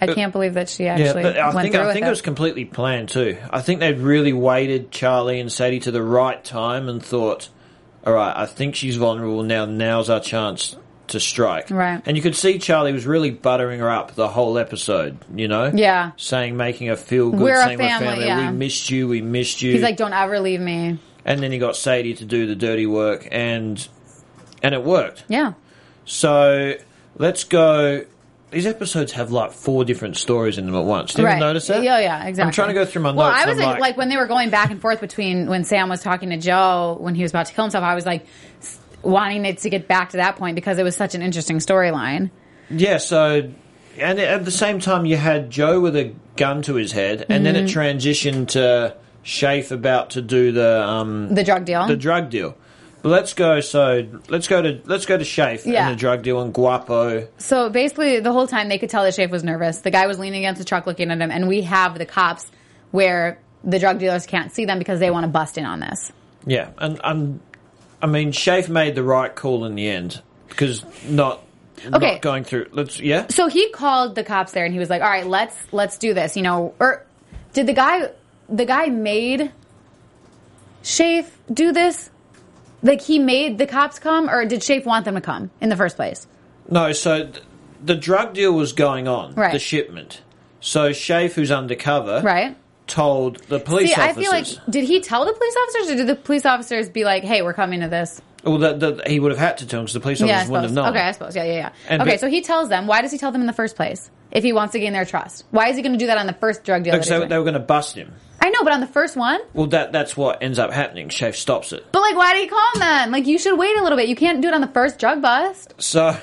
[0.00, 2.04] I can't believe that she Yeah, actually but I went think through I with think
[2.04, 2.08] it.
[2.08, 3.36] it was completely planned too.
[3.50, 7.48] I think they'd really waited Charlie and Sadie to the right time and thought,
[8.06, 9.64] "All right, I think she's vulnerable now.
[9.64, 10.76] Now's our chance
[11.08, 12.02] to strike." Right.
[12.04, 15.16] And you could see Charlie was really buttering her up the whole episode.
[15.34, 16.10] You know, Yeah.
[16.16, 18.50] saying, making her feel good, We're a saying, "We're family, yeah.
[18.50, 19.08] We missed you.
[19.08, 20.98] We missed you." He's like, don't ever leave me.
[21.24, 23.88] and then he got Sadie to do the dirty work, and
[24.62, 25.24] and it worked.
[25.28, 25.54] Yeah.
[26.04, 26.74] So
[27.18, 28.04] let's go.
[28.56, 31.12] These episodes have like four different stories in them at once.
[31.12, 31.82] Did you notice that?
[31.82, 32.48] Yeah, yeah, exactly.
[32.48, 33.42] I'm trying to go through my Well, notes.
[33.44, 36.00] I was like, like, when they were going back and forth between when Sam was
[36.02, 37.84] talking to Joe when he was about to kill himself.
[37.84, 38.24] I was like
[39.02, 42.30] wanting it to get back to that point because it was such an interesting storyline.
[42.70, 43.52] Yeah, so
[43.98, 47.44] and at the same time you had Joe with a gun to his head, and
[47.44, 47.78] then it Mm-hmm.
[47.78, 51.86] transitioned to Shafe about to do the um The drug deal.
[51.88, 52.56] the drug deal.
[53.06, 53.60] Let's go.
[53.60, 55.88] So let's go to let's go to Shafe Yeah.
[55.88, 57.28] and the drug deal and Guapo.
[57.38, 59.78] So basically, the whole time they could tell that Shafe was nervous.
[59.80, 62.50] The guy was leaning against the truck looking at him, and we have the cops
[62.90, 66.12] where the drug dealers can't see them because they want to bust in on this.
[66.46, 67.40] Yeah, and um,
[68.02, 71.42] I mean Shafe made the right call in the end because not
[71.84, 72.12] Okay.
[72.14, 72.66] not going through.
[72.72, 73.26] Let's yeah.
[73.28, 76.12] So he called the cops there, and he was like, "All right, let's let's do
[76.14, 77.04] this." You know, or
[77.52, 78.10] did the guy
[78.48, 79.52] the guy made
[80.82, 82.10] Shafe do this?
[82.86, 85.76] Like he made the cops come, or did Shafe want them to come in the
[85.76, 86.26] first place?
[86.70, 87.42] No, so th-
[87.84, 89.52] the drug deal was going on, Right.
[89.52, 90.20] the shipment.
[90.60, 92.56] So Shafe, who's undercover, Right.
[92.86, 94.22] told the police See, I officers.
[94.22, 97.24] feel like did he tell the police officers, or did the police officers be like,
[97.24, 98.20] "Hey, we're coming to this"?
[98.44, 100.68] well, that, he would have had to tell them because the police I officers wouldn't
[100.70, 100.84] suppose.
[100.84, 100.96] have known.
[100.96, 101.34] Okay, I suppose.
[101.36, 101.70] Yeah, yeah, yeah.
[101.88, 102.86] And okay, but- so he tells them.
[102.86, 104.10] Why does he tell them in the first place?
[104.36, 106.26] If he wants to gain their trust, why is he going to do that on
[106.26, 106.92] the first drug deal?
[106.92, 108.12] Because they, they were going to bust him.
[108.38, 109.40] I know, but on the first one.
[109.54, 111.08] Well, that that's what ends up happening.
[111.08, 111.90] Shafe stops it.
[111.90, 113.10] But like, why did he call him then?
[113.12, 114.08] Like, you should wait a little bit.
[114.08, 115.74] You can't do it on the first drug bust.
[115.78, 116.16] So,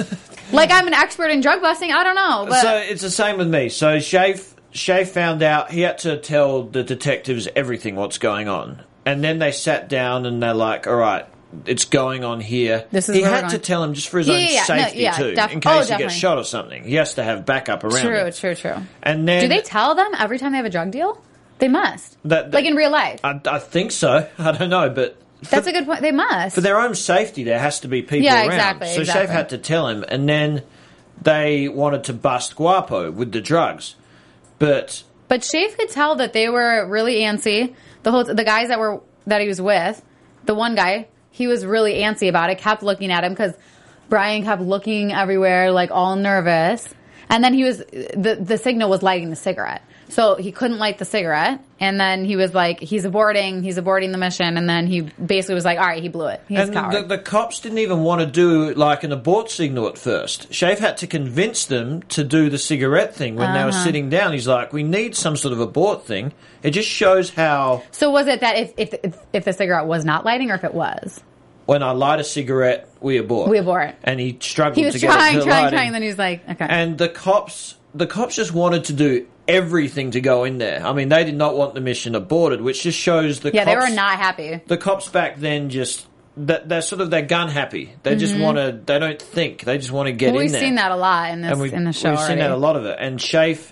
[0.52, 1.92] Like, I'm an expert in drug busting.
[1.92, 3.68] I don't know, but so it's the same with me.
[3.68, 8.82] So Shafe Shafe found out he had to tell the detectives everything what's going on,
[9.04, 11.26] and then they sat down and they're like, "All right."
[11.66, 12.86] It's going on here.
[12.92, 14.60] This is he had to tell him just for his Yeah, own yeah, yeah.
[14.60, 16.04] No, safety yeah, too, def- in oh, case he definitely.
[16.04, 16.84] gets shot or something.
[16.84, 18.02] He has to have backup around.
[18.02, 18.32] true, him.
[18.32, 18.76] true, true.
[19.02, 21.20] And then Do they tell them every time they have a drug deal?
[21.58, 22.16] They must.
[22.24, 23.20] That- like in real life.
[23.24, 24.28] I, I think so.
[24.38, 25.16] I don't know, but
[25.50, 26.02] That's a good point.
[26.02, 26.54] They must.
[26.54, 28.52] for their own safety, there has to be people Yeah, around.
[28.52, 29.22] exactly, so exactly.
[29.26, 30.62] Shafe had to tell him, and then
[31.20, 33.96] they wanted to bust Guapo with the drugs,
[34.58, 37.74] but But Shafe could tell that they were really antsy.
[38.04, 40.00] The whole the guys that were that he was with,
[40.44, 41.08] the one guy,
[41.40, 42.58] he was really antsy about it.
[42.58, 43.54] Kept looking at him because
[44.10, 46.86] Brian kept looking everywhere, like all nervous.
[47.30, 50.98] And then he was the the signal was lighting the cigarette, so he couldn't light
[50.98, 51.60] the cigarette.
[51.78, 54.56] And then he was like, he's aborting, he's aborting the mission.
[54.56, 56.42] And then he basically was like, all right, he blew it.
[56.48, 59.96] He's and the, the cops didn't even want to do like an abort signal at
[59.96, 60.52] first.
[60.52, 63.84] Shafe had to convince them to do the cigarette thing when they were Uh-huh.
[63.84, 64.32] sitting down.
[64.32, 66.32] He's like, "We need some sort of abort thing."
[66.64, 70.04] It just shows how so was it that if, if if if the cigarette was
[70.04, 71.22] not lighting, or if it was,
[71.70, 73.48] when I light a cigarette, we abort.
[73.48, 73.94] We abort.
[74.02, 75.78] And he struggled he was to get it trying, to trying, lighting.
[75.78, 75.92] trying.
[75.92, 76.66] Then he was like, okay.
[76.68, 80.84] And the cops, the cops just wanted to do everything to go in there.
[80.84, 83.72] I mean, they did not want the mission aborted, which just shows the yeah, cops,
[83.72, 84.60] they were not happy.
[84.66, 87.94] The cops back then just that they're sort of they're gun happy.
[88.02, 88.42] They just mm-hmm.
[88.42, 88.80] want to.
[88.84, 89.62] They don't think.
[89.62, 90.60] They just want to get Well, in we've there.
[90.62, 92.56] seen that a lot in this and we've, in the show we've seen that a
[92.56, 92.96] lot of it.
[92.98, 93.70] And Shafe,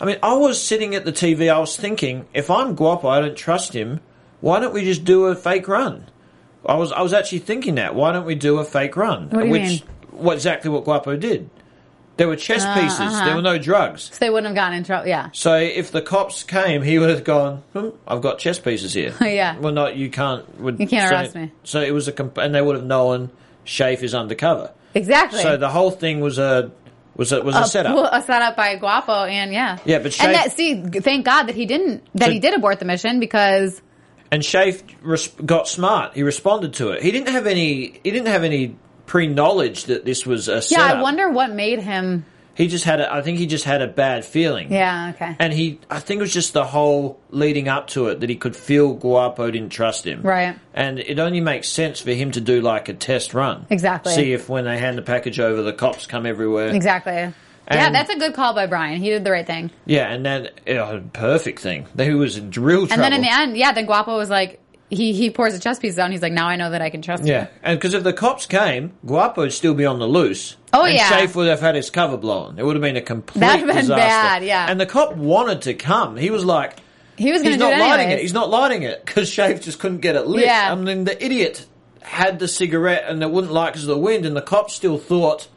[0.00, 1.52] I mean, I was sitting at the TV.
[1.52, 4.00] I was thinking, if I'm Guapo, I don't trust him.
[4.40, 6.06] Why don't we just do a fake run?
[6.66, 7.94] I was I was actually thinking that.
[7.94, 9.28] Why don't we do a fake run?
[9.30, 9.82] What do you Which mean?
[10.12, 11.50] what exactly what Guapo did.
[12.16, 13.00] There were chess Uh, pieces.
[13.00, 13.24] uh-huh.
[13.24, 14.04] There were no drugs.
[14.12, 15.08] So they wouldn't have gotten in trouble.
[15.08, 15.30] Yeah.
[15.32, 17.62] So if the cops came, he would have gone.
[17.72, 19.12] Hmm, I've got chess pieces here.
[19.20, 19.58] Yeah.
[19.58, 20.60] Well, not you can't.
[20.60, 21.50] Would, You can't so, arrest me.
[21.64, 23.30] So it was a comp- and they would have known
[23.66, 24.70] Shafe is undercover.
[24.94, 25.42] Exactly.
[25.42, 26.70] So the whole thing was a
[27.16, 27.96] was a was a, setup.
[27.96, 29.78] well, a setup by Guapo, and yeah.
[29.84, 32.78] Yeah, but and that see, thank God that he didn't that So- he did abort
[32.78, 33.82] the mission because
[34.34, 36.14] And Shafe res- got smart.
[36.14, 37.02] He responded to it.
[37.04, 38.00] He didn't have any.
[38.02, 38.74] He didn't have any
[39.06, 40.96] pre-knowledge that this was a Yeah, setup.
[40.96, 42.26] I wonder what made him.
[42.56, 43.00] He just had.
[43.00, 44.72] A, I think he just had a bad feeling.
[44.72, 45.36] Yeah, okay.
[45.38, 48.34] And he, I think it was just the whole leading up to it that he
[48.34, 50.22] could feel Guapo didn't trust him.
[50.22, 50.58] Right.
[50.72, 53.66] And it only makes sense for him to do like a test run.
[53.70, 54.14] Exactly.
[54.14, 56.74] See if when they hand the package over, the cops come everywhere.
[56.74, 57.32] Exactly.
[57.70, 59.00] Yeah, that's a good call by Brian.
[59.00, 59.70] He did the right thing.
[59.86, 61.86] Yeah, and then uh, perfect thing.
[61.98, 62.92] He was in real trouble.
[62.92, 65.78] And then in the end, yeah, then Guapo was like, he he pours the chess
[65.78, 66.04] pieces out.
[66.04, 67.48] and He's like, now I know that I can trust Yeah, you.
[67.62, 70.56] and because if the cops came, Guapo would still be on the loose.
[70.72, 71.08] Oh, and yeah.
[71.08, 72.58] Shafe would have had his cover blown.
[72.58, 73.96] It would have been a complete That'd have been disaster.
[73.96, 74.66] bad, yeah.
[74.68, 76.16] And the cop wanted to come.
[76.16, 76.76] He was like,
[77.16, 78.20] He was he's not it lighting it.
[78.20, 80.44] He's not lighting it because Shafe just couldn't get it lit.
[80.44, 80.70] Yeah.
[80.70, 81.66] I mean, the idiot
[82.02, 84.98] had the cigarette and it wouldn't light because of the wind, and the cop still
[84.98, 85.48] thought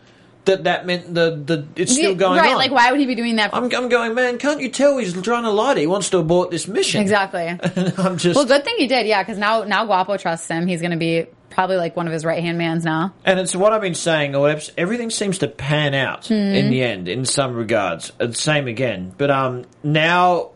[0.47, 2.57] that that meant the the it's still going right, on.
[2.57, 3.53] like why would he be doing that?
[3.53, 4.37] I'm, I'm going, man.
[4.39, 5.81] Can't you tell he's trying to light it?
[5.81, 7.01] He wants to abort this mission.
[7.01, 7.47] exactly.
[7.97, 10.67] I'm just well, good thing he did, yeah, because now now Guapo trusts him.
[10.67, 13.13] He's going to be probably like one of his right hand mans now.
[13.25, 14.35] And it's what I've been saying.
[14.77, 16.33] Everything seems to pan out Hmm.
[16.33, 18.11] in the end, in some regards.
[18.33, 20.51] Same again, but um, now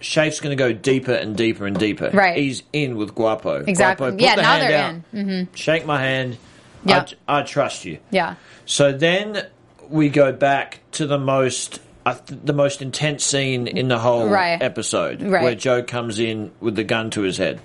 [0.00, 2.10] Shafe's going to go deeper and deeper and deeper.
[2.12, 2.36] Right.
[2.36, 3.64] he's in with Guapo.
[3.66, 4.06] Exactly.
[4.08, 4.94] Guapo, put Yeah, the now hand they're out,
[5.28, 5.48] in.
[5.54, 6.36] Shake my hand.
[6.84, 7.04] Yeah.
[7.28, 7.98] I, I trust you.
[8.10, 8.36] Yeah.
[8.70, 9.46] So then
[9.88, 11.80] we go back to the most.
[12.06, 14.60] Uh, the most intense scene in the whole Right.
[14.62, 15.42] episode, Right.
[15.42, 17.60] where Joe comes in with the gun to his head.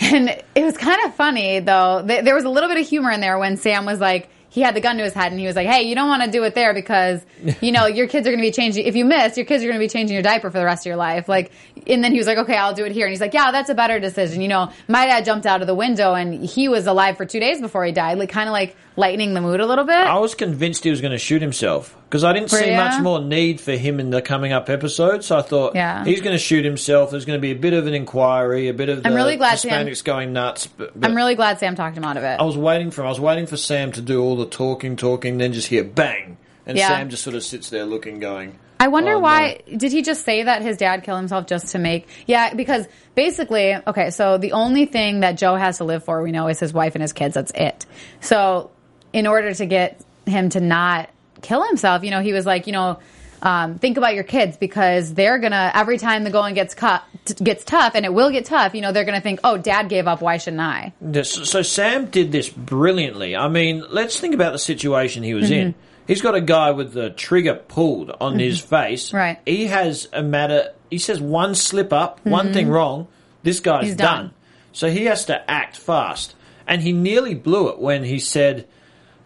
[0.00, 2.02] And it was kind of funny though.
[2.04, 4.74] There was a little bit of humor in there when Sam was like, he had
[4.74, 6.42] the gun to his head and he was like, "Hey, you don't want to do
[6.44, 7.20] it there because
[7.60, 8.86] you know your kids are going to be changing.
[8.86, 10.86] If you miss, your kids are going to be changing your diaper for the rest
[10.86, 11.52] of your life." Like,
[11.86, 13.68] and then he was like, "Okay, I'll do it here." And he's like, "Yeah, that's
[13.68, 16.86] a better decision." You know, my dad jumped out of the window and he was
[16.86, 19.66] alive for two days before he died, like kind of like lightening the mood a
[19.66, 19.94] little bit.
[19.94, 23.20] I was convinced he was going to shoot himself because I didn't see much more
[23.20, 25.24] need for him in the coming up episode.
[25.24, 26.04] So I thought Yeah.
[26.04, 27.10] he's going to shoot himself.
[27.10, 29.36] There's going to be a bit of an inquiry, a bit of the I'm really
[29.36, 30.66] glad Sam- Hispanics going nuts.
[30.68, 32.38] But, but I'm really glad Sam talked him out of it.
[32.40, 33.06] I was waiting for him.
[33.06, 36.36] I was waiting for Sam to do all the talking, talking, then just hear bang,
[36.64, 36.88] and Yeah.
[36.88, 38.58] Sam just sort of sits there looking, going.
[38.78, 41.78] I wonder Oh, why did he just say that his dad killed himself just to
[41.78, 46.22] make yeah because basically okay so the only thing that Joe has to live for
[46.22, 47.86] we know is his wife and his kids that's it
[48.20, 48.70] so
[49.14, 51.08] in order to get him to not
[51.42, 52.98] kill himself you know he was like you know
[53.42, 57.04] um, think about your kids because they're gonna every time the going gets cut
[57.42, 60.06] gets tough and it will get tough you know they're gonna think oh dad gave
[60.06, 63.36] up why shouldn't I Yes, So Sam did this brilliantly.
[63.36, 65.72] I mean, let's think about the situation he was in.
[65.72, 65.80] Mm-hmm.
[66.06, 69.12] He's got a guy with the trigger pulled on his face.
[69.12, 69.38] Right.
[69.44, 70.72] He has a matter.
[70.88, 73.08] He says one slip up, one thing wrong.
[73.42, 73.96] This guy's Mm-hmm.
[73.96, 74.22] Done.
[74.26, 74.34] done.
[74.72, 76.34] So he has to act fast,
[76.66, 78.66] and he nearly blew it when he said,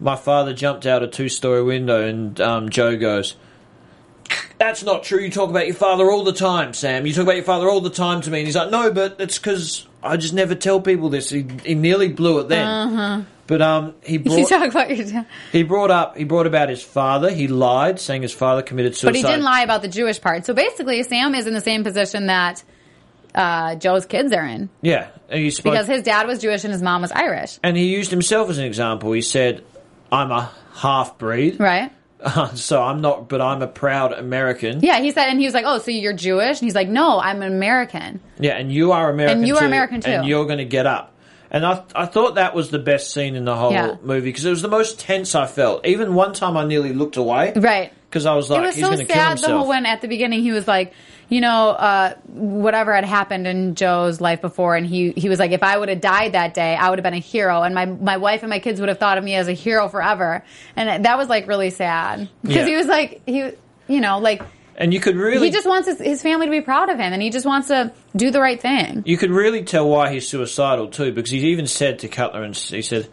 [0.01, 3.37] "My father jumped out a two-story window," and um, Joe goes.
[4.59, 5.21] That's not true.
[5.21, 7.07] You talk about your father all the time, Sam.
[7.07, 8.41] You talk about your father all the time to me.
[8.41, 11.31] And he's like, no, but it's because I just never tell people this.
[11.31, 13.27] He, he nearly blew it then.
[13.47, 16.69] But um, he you brought talk about your dad he brought up he brought about
[16.69, 17.33] his father.
[17.33, 19.09] He lied, saying his father committed suicide.
[19.09, 21.83] but he didn't lie about the Jewish part so basically Sam is in the same
[21.83, 22.63] position that
[23.35, 25.09] uh, Joe's kids are in Yeah,
[25.51, 27.59] spoke, because his dad was Jewish and his mom was Irish.
[27.65, 29.11] and he used himself as an example.
[29.13, 29.65] He said,
[30.13, 31.93] "I'm a half breed, Right?
[32.55, 34.81] so I'm not, but I'm a proud American.
[34.81, 37.19] Yeah, he said, and he was like, "Oh, so you're Jewish?" And he's like, "No,
[37.19, 40.11] I'm an American." Yeah, and you are American, And you are American, too.
[40.11, 41.15] and you're going to get up."
[41.51, 43.97] And I, I thought that was the best scene in the whole Yeah.
[44.03, 45.85] movie because it was the most tense I felt.
[45.87, 47.93] Even one time, I nearly looked away, Right.
[48.09, 50.09] Because I was like, it was "He's so going to kill himself." when at the
[50.09, 50.93] beginning he was like,
[51.31, 55.53] you know, uh, whatever had happened in Joe's life before, and he he was like,
[55.53, 57.87] if I would have died that day, I would have been a hero, and my
[57.87, 60.45] my wife and my kids would have thought of me as a hero forever,
[60.77, 62.67] and that was like really sad because Yeah.
[62.67, 63.53] he was like he,
[63.89, 64.43] you know, like
[64.77, 67.13] and you could really he just wants his, his family to be proud of him,
[67.13, 69.03] and he just wants to do the right thing.
[69.07, 72.57] You could really tell why he's suicidal too, because he even said to Cutler, and
[72.57, 73.09] he said,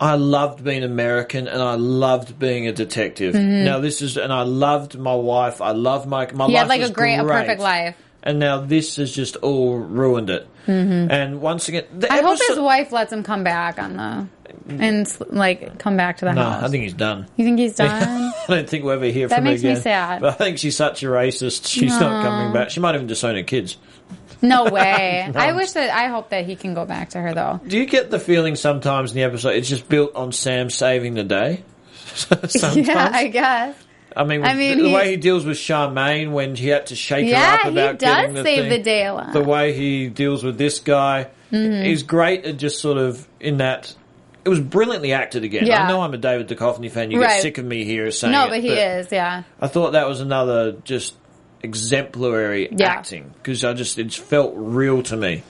[0.00, 3.34] "I loved being American, and I loved being a detective.
[3.34, 5.60] Now this is, and I loved my wife.
[5.60, 6.50] I loved my my Mm-hmm.
[6.50, 7.96] He life had like a great, a perfect life.
[8.22, 10.46] and now this has just all ruined it.
[10.66, 11.10] Mm-hmm.
[11.10, 14.26] And once again, the I hope his wife lets him come back on the
[14.66, 16.36] and like come back to the house.
[16.36, 16.62] No, house.
[16.64, 17.26] I think he's done.
[17.36, 17.90] you think he's done.
[18.34, 20.20] I don't think we'll ever hear That from makes her me sad.
[20.22, 21.66] But I think she's such a racist.
[21.68, 22.70] She's not coming back.
[22.70, 23.76] She might even disown her kids.
[24.48, 25.30] No way.
[25.34, 27.60] I wish that I hope that he can go back to her though.
[27.66, 31.14] Do you get the feeling sometimes in the episode it's just built on Sam saving
[31.14, 31.64] the day?
[32.14, 32.76] sometimes.
[32.88, 33.76] Yeah, I guess.
[34.16, 36.94] I mean, I mean, the, the way he deals with Charmaine when he had to
[36.94, 38.68] shake her Yeah, up he does getting the save thing.
[38.70, 39.32] the day a lot.
[39.32, 41.84] The way he deals with this guy Mm-hmm.
[41.84, 43.94] is great at just sort of in that.
[44.44, 45.66] It was brilliantly acted again.
[45.66, 45.84] Yeah.
[45.84, 47.12] I know I'm a David Duchovny fan.
[47.12, 47.28] You Right.
[47.28, 49.44] get sick of me here saying No, it, but he is, yeah.
[49.60, 51.14] I thought that was another just
[51.64, 52.88] exemplary Yeah.
[52.90, 55.42] acting because I just it felt real to me.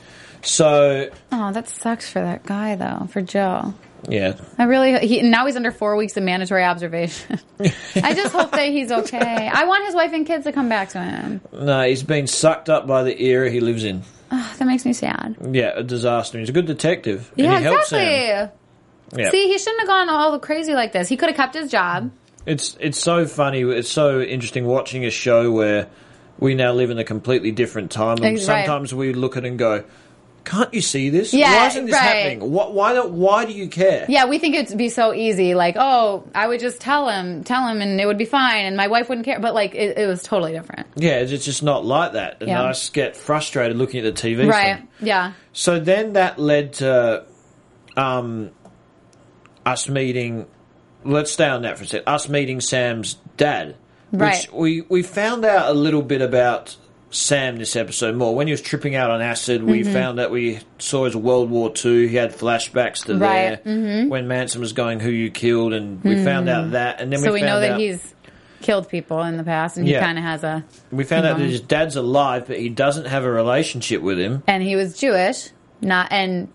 [0.43, 3.75] So Oh, that sucks for that guy though, for Joe.
[4.09, 7.39] yeah, I really he now he's under four weeks of mandatory observation.
[7.61, 9.49] I just hope that he's okay.
[9.53, 11.41] I want his wife and kids to come back to him.
[11.53, 14.03] no, he's been sucked up by the era he lives in.
[14.31, 15.37] Ugh, that makes me sad.
[15.53, 16.39] Yeah, a disaster.
[16.39, 17.31] He's a good detective.
[17.37, 17.99] Yeah, exactly.
[19.17, 19.31] Yeah.
[19.31, 21.09] See, he shouldn't have gone all crazy like this.
[21.09, 22.11] He could have kept his job.
[22.47, 23.62] It's it's so funny.
[23.62, 25.89] It's so interesting watching a show where
[26.39, 29.59] we now live in a completely different time, and sometimes we look at it and
[29.59, 29.85] go,
[30.45, 31.32] "Can't you see this?
[31.32, 32.03] Yeah, why isn't this right.
[32.03, 32.51] happening?
[32.51, 33.12] Why don't?
[33.12, 35.55] Why do you care?" Yeah, we think it'd be so easy.
[35.55, 38.76] Like, oh, I would just tell him, tell him, and it would be fine, and
[38.76, 39.39] my wife wouldn't care.
[39.41, 40.87] But like, it, it was totally different.
[40.97, 42.64] Yeah, it's it's just not like that, and Yeah.
[42.64, 44.49] I just get frustrated looking at the TV.
[44.49, 44.78] Right?
[44.78, 44.89] thing.
[45.01, 45.32] Yeah.
[45.53, 47.24] So then that led to
[47.97, 48.51] um,
[49.64, 50.47] us meeting.
[51.05, 52.03] Let's stay on that for a sec.
[52.07, 53.76] Us meeting Sam's dad.
[54.19, 54.45] Right.
[54.45, 56.77] Which we, we found out a little bit about
[57.11, 58.35] Sam this episode more.
[58.35, 59.93] When he was tripping out on acid, we Mm-hmm.
[59.93, 62.09] found that we saw his World War II.
[62.09, 63.65] He had flashbacks to Right.
[63.65, 63.85] Mm-hmm.
[63.85, 67.01] there when Manson was going, "Who you killed?" and we found out that.
[67.01, 68.15] And then So we, we know found that out, he's
[68.62, 70.01] killed people in the past, and he Yeah.
[70.01, 70.65] kind of has a.
[70.91, 74.43] we found out that his dad's alive, but he doesn't have a relationship with him.
[74.49, 75.51] And he was Jewish,
[75.83, 76.49] not and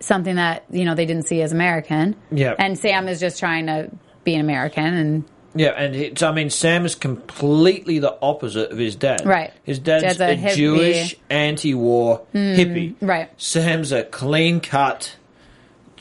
[0.00, 2.14] something that you know they didn't see as American.
[2.30, 2.54] Yeah.
[2.58, 3.90] And Sam is just trying to
[4.24, 5.24] be an American, and
[5.54, 9.24] Yeah, and it's, I mean, Sam is completely the opposite of his dad.
[9.24, 9.52] Right.
[9.64, 10.54] His dad's, Dad's a a.
[10.54, 12.94] Jewish anti-war hmm, hippie.
[13.00, 13.30] right.
[13.40, 15.17] Sam's a clean-cut, j-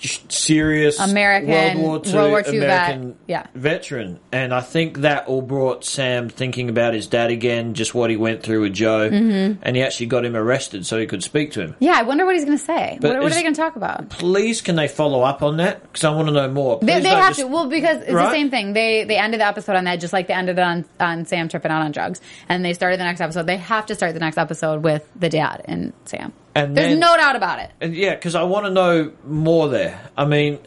[0.01, 2.63] serious American- World War II, World War II vet.
[2.91, 3.43] American Yeah.
[3.55, 8.09] veteran, and I think that all brought Sam thinking about his dad again, just what
[8.09, 9.59] he went through with Joe, Mm-hmm.
[9.63, 11.75] and he actually got him arrested so he could speak to him.
[11.79, 12.97] yeah, I wonder what he's going to say.
[13.01, 14.09] What, what are they going to talk about?
[14.09, 15.81] Please, can they follow up on that?
[15.83, 16.79] Because I want to know more.
[16.79, 17.47] They, Please they don't have just- to.
[17.47, 18.73] Well, because it's the same thing.
[18.73, 21.47] They they ended the episode on that, just like they ended it on on Sam
[21.49, 23.47] tripping out on drugs, and they started the next episode.
[23.47, 26.33] They have to start the next episode with the dad and Sam.
[26.57, 27.69] And There's then- no doubt about it.
[27.81, 29.99] And yeah, because I want to know more there.
[30.17, 30.59] I mean,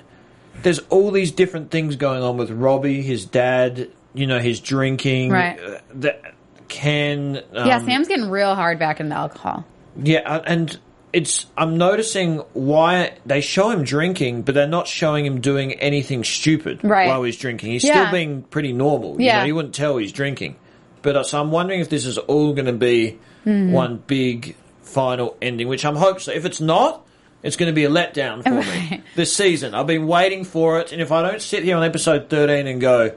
[0.62, 5.30] there's all these different things going on with Robbie, his dad, you know, his drinking.
[5.30, 5.59] Right.
[5.59, 6.16] Uh, the,
[6.68, 7.41] Ken.
[7.55, 9.64] Um, yeah, Sam's getting real hard back in the alcohol.
[10.01, 10.78] Yeah, uh, and
[11.12, 11.47] it's.
[11.57, 16.80] I'm noticing why they show him drinking, but they're not showing him doing anything stupid
[16.84, 17.09] Right.
[17.09, 17.72] while he's drinking.
[17.72, 18.03] He's Yeah.
[18.03, 19.20] still being pretty normal.
[19.20, 19.38] You Yeah.
[19.41, 20.55] know, you wouldn't tell he's drinking.
[21.03, 23.72] But uh, so I'm wondering if this is all going to be Mm-hmm.
[23.72, 24.55] one big
[24.91, 26.32] final ending, which I'm hoping so.
[26.32, 27.07] If it's not,
[27.43, 29.74] it's going to be a letdown for me this season.
[29.74, 32.80] I've been waiting for it, and if I don't sit here on episode 13 and
[32.80, 33.12] go,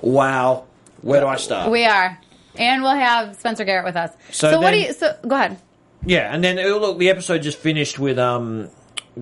[0.00, 0.64] "Wow,
[1.00, 2.18] where do I start?" We are,
[2.56, 4.10] and we'll have Spencer Garrett with us.
[4.30, 4.92] So So, what do you?
[4.92, 5.58] So go ahead.
[6.04, 8.68] Yeah, and then oh, look, the episode just finished with um,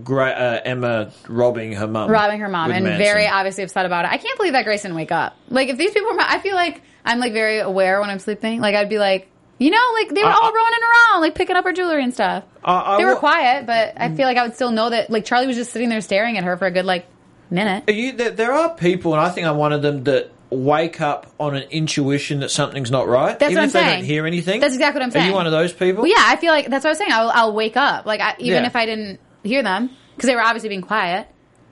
[0.02, 2.98] Gra- uh, Emma robbing her mum, robbing her mom and Manson.
[3.04, 4.10] very obviously upset about it.
[4.12, 5.36] I can't believe that Grace didn't wake up.
[5.50, 8.60] Like if these people were, I feel like I'm like very aware when I'm sleeping.
[8.60, 9.29] Like I'd be like,
[9.60, 12.12] you know, like they were I- all running around, like picking up her jewelry and
[12.12, 12.42] stuff.
[12.64, 14.16] I- I they were quiet, but I mm.
[14.16, 15.10] feel like I would still know that.
[15.10, 17.06] Like Charlie was just sitting there staring at her for a good like
[17.50, 17.84] minute.
[17.88, 21.00] Are you, there, there are people, and I think I'm one of them that wake
[21.00, 24.00] up on an intuition that something's not right, That's even what if I'm they saying.
[24.00, 24.60] don't hear anything.
[24.60, 25.26] That's exactly what I'm saying.
[25.26, 26.02] Are you one of those people?
[26.02, 27.12] Well, yeah, I feel like that's what I was saying.
[27.12, 28.66] I'll, I'll wake up, like I, even Yeah.
[28.66, 31.28] if I didn't hear them because they were obviously being quiet.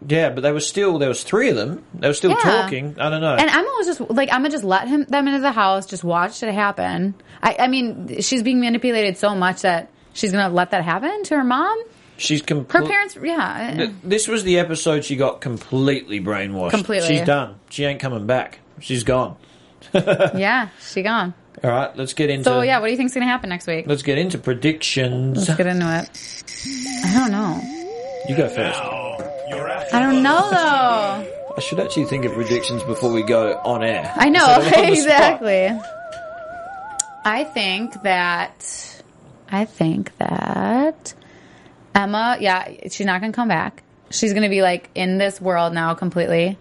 [0.06, 1.82] Yeah, but they were still there was three of them.
[1.94, 2.36] They were still Yeah.
[2.36, 2.96] talking.
[3.00, 3.34] I don't know.
[3.34, 6.42] And Emma was just like, Emma just let him them into the house, just watched
[6.42, 7.14] it happen.
[7.42, 11.36] I, I mean, she's being manipulated so much that she's gonna let that happen to
[11.36, 11.76] her mom.
[12.16, 13.90] She's Her parents, yeah.
[14.02, 16.70] This was the episode she got completely brainwashed.
[16.70, 17.06] Completely.
[17.08, 17.54] She's done.
[17.70, 18.58] She ain't coming back.
[18.80, 19.36] She's gone.
[19.94, 21.34] Yeah, she gone.
[21.62, 22.44] All right, let's get into.
[22.44, 23.86] So yeah, what do you think's gonna happen next week?
[23.86, 25.38] Let's get into predictions.
[25.48, 27.04] Let's get into it.
[27.04, 27.60] I don't know.
[28.28, 28.80] You go first.
[29.50, 31.54] I don't know though.
[31.56, 34.12] I should actually think of predictions before we go on air.
[34.14, 35.14] I know Instead of on the spot.
[35.42, 35.80] exactly.
[37.24, 39.02] I think that
[39.50, 41.14] I think that
[41.94, 43.82] Emma, yeah, she's not gonna come back.
[44.10, 46.58] She's gonna be like in this world now completely.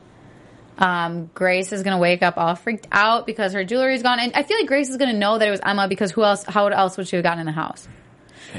[0.80, 4.44] Um, Grace is gonna wake up all freaked out because her jewelry's gone, and I
[4.44, 6.44] feel like Grace is gonna know that it was Emma because who else?
[6.44, 7.88] How else would she have gotten in the house?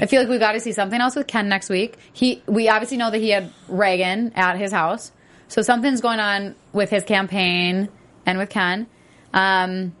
[0.01, 1.95] I feel like we've got to see something else with Ken next week.
[2.13, 5.11] He, we obviously know that he had Reagan at his house,
[5.47, 7.89] so something's going on with his campaign
[8.25, 8.87] and with Ken.
[9.33, 9.93] Um,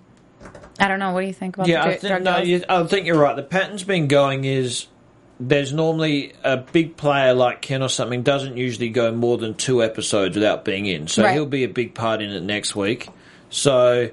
[0.79, 1.11] I don't know.
[1.11, 3.35] What do you think about Yeah, the I think no, you, I think you're right.
[3.35, 4.87] The pattern's been going is
[5.39, 9.83] there's normally a big player like Ken or something doesn't usually go more than two
[9.83, 11.33] episodes without being in, so Right.
[11.33, 13.09] he'll be a big part in it next week.
[13.49, 14.09] So.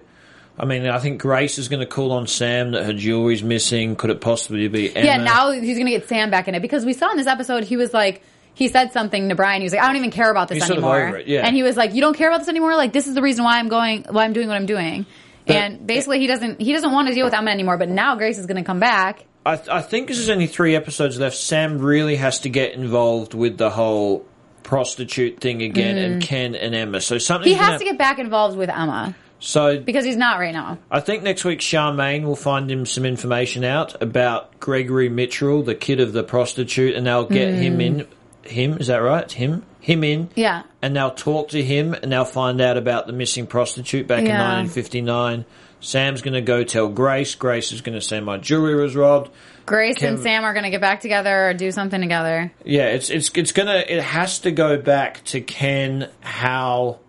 [0.59, 3.95] I mean, I think Grace is going to call on Sam that her jewelry's missing.
[3.97, 5.07] Could it possibly be Emma?
[5.07, 7.27] Yeah, now he's going to get Sam back in it because we saw in this
[7.27, 8.23] episode he was like
[8.55, 9.61] he said something to Brian.
[9.61, 11.47] He was like, "I don't even care about this He's sort of anymore." it, yeah.
[11.47, 12.75] And he was like, "You don't care about this anymore?
[12.75, 15.07] Like this is the reason why I'm going, why I'm doing what I'm doing."
[15.47, 17.77] But- and basically, he doesn't he doesn't want to deal with Emma anymore.
[17.77, 20.75] But now Grace is going to come back I, I think this is only three
[20.75, 21.37] episodes left.
[21.37, 24.27] Sam really has to get involved with the whole
[24.65, 27.01] prostitute thing again, and Ken and Emma.
[27.01, 27.55] So something Mm.
[27.55, 29.15] He has to get back involved with Emma
[29.47, 30.77] So because he's not right now.
[30.91, 35.77] I think next week Charmaine will find him some information out about Gregory Mitchell, the
[35.77, 37.83] kid of the prostitute, and they'll get him mm.
[37.83, 38.09] in.
[38.43, 39.31] Him is that right?
[39.31, 40.31] Him, him in.
[40.35, 40.65] Yeah.
[40.83, 44.31] And they'll talk to him, and they'll find out about the missing prostitute back in
[44.31, 45.45] 1959.
[45.81, 47.37] Sam's going to go tell Grace.
[47.37, 49.31] Grace is going to say my jewelry was robbed.
[49.65, 52.53] Grace and Sam are going to get back together or do something together.
[52.65, 57.01] Yeah, it's it's it's gonna it has to go back to Ken, Hal,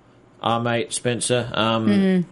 [0.48, 2.30] our mate Spencer, um, Mm-hmm.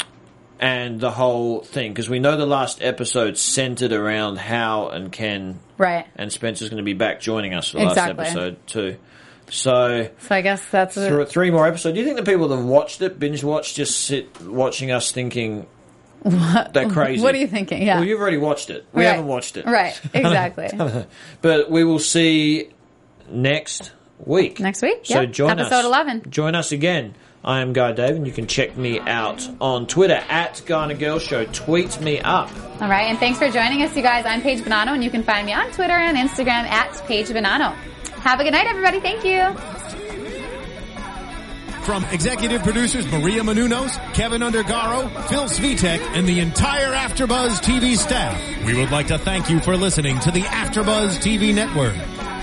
[0.59, 5.59] and the whole thing because we know the last episode centered around Hal and Ken,
[5.77, 6.05] Right.
[6.15, 8.23] and Spencer's going to be back joining us for the Exactly.
[8.23, 8.95] last episode too.
[9.49, 11.93] So So I guess that's a, three more episodes.
[11.93, 15.11] Do you think the people that have watched it, binge watched, just sit watching us
[15.11, 15.67] thinking
[16.23, 17.21] they're crazy?
[17.21, 17.81] What are you thinking?
[17.83, 17.97] Yeah.
[17.99, 18.85] Well, you've already watched it.
[18.93, 19.11] We Right.
[19.11, 19.99] haven't watched it, Right.
[20.13, 20.69] Exactly.
[21.41, 22.69] But we will see
[23.29, 23.91] next
[24.25, 24.59] week.
[24.59, 25.25] Next week, So yeah.
[25.25, 25.67] join us.
[25.71, 26.23] Episode 11.
[26.29, 27.13] Join us again.
[27.45, 30.91] I am Guy Dave, and you can check me out on Twitter at Guy and
[30.91, 31.45] a Girl Show.
[31.45, 32.49] Tweet me up.
[32.81, 33.03] All right.
[33.03, 34.25] And thanks for joining us, you guys.
[34.25, 37.71] I'm Paige Bonanno, and you can find me on Twitter and Instagram at Paige Bonanno.
[38.21, 38.99] Have a good night, everybody.
[38.99, 39.55] Thank you.
[41.83, 48.41] From executive producers Maria Menounos, Kevin Undergaro, Phil Svitek, and the entire Afterbuzz TV staff,
[48.65, 51.93] we would like to thank you for listening to the Afterbuzz TV network.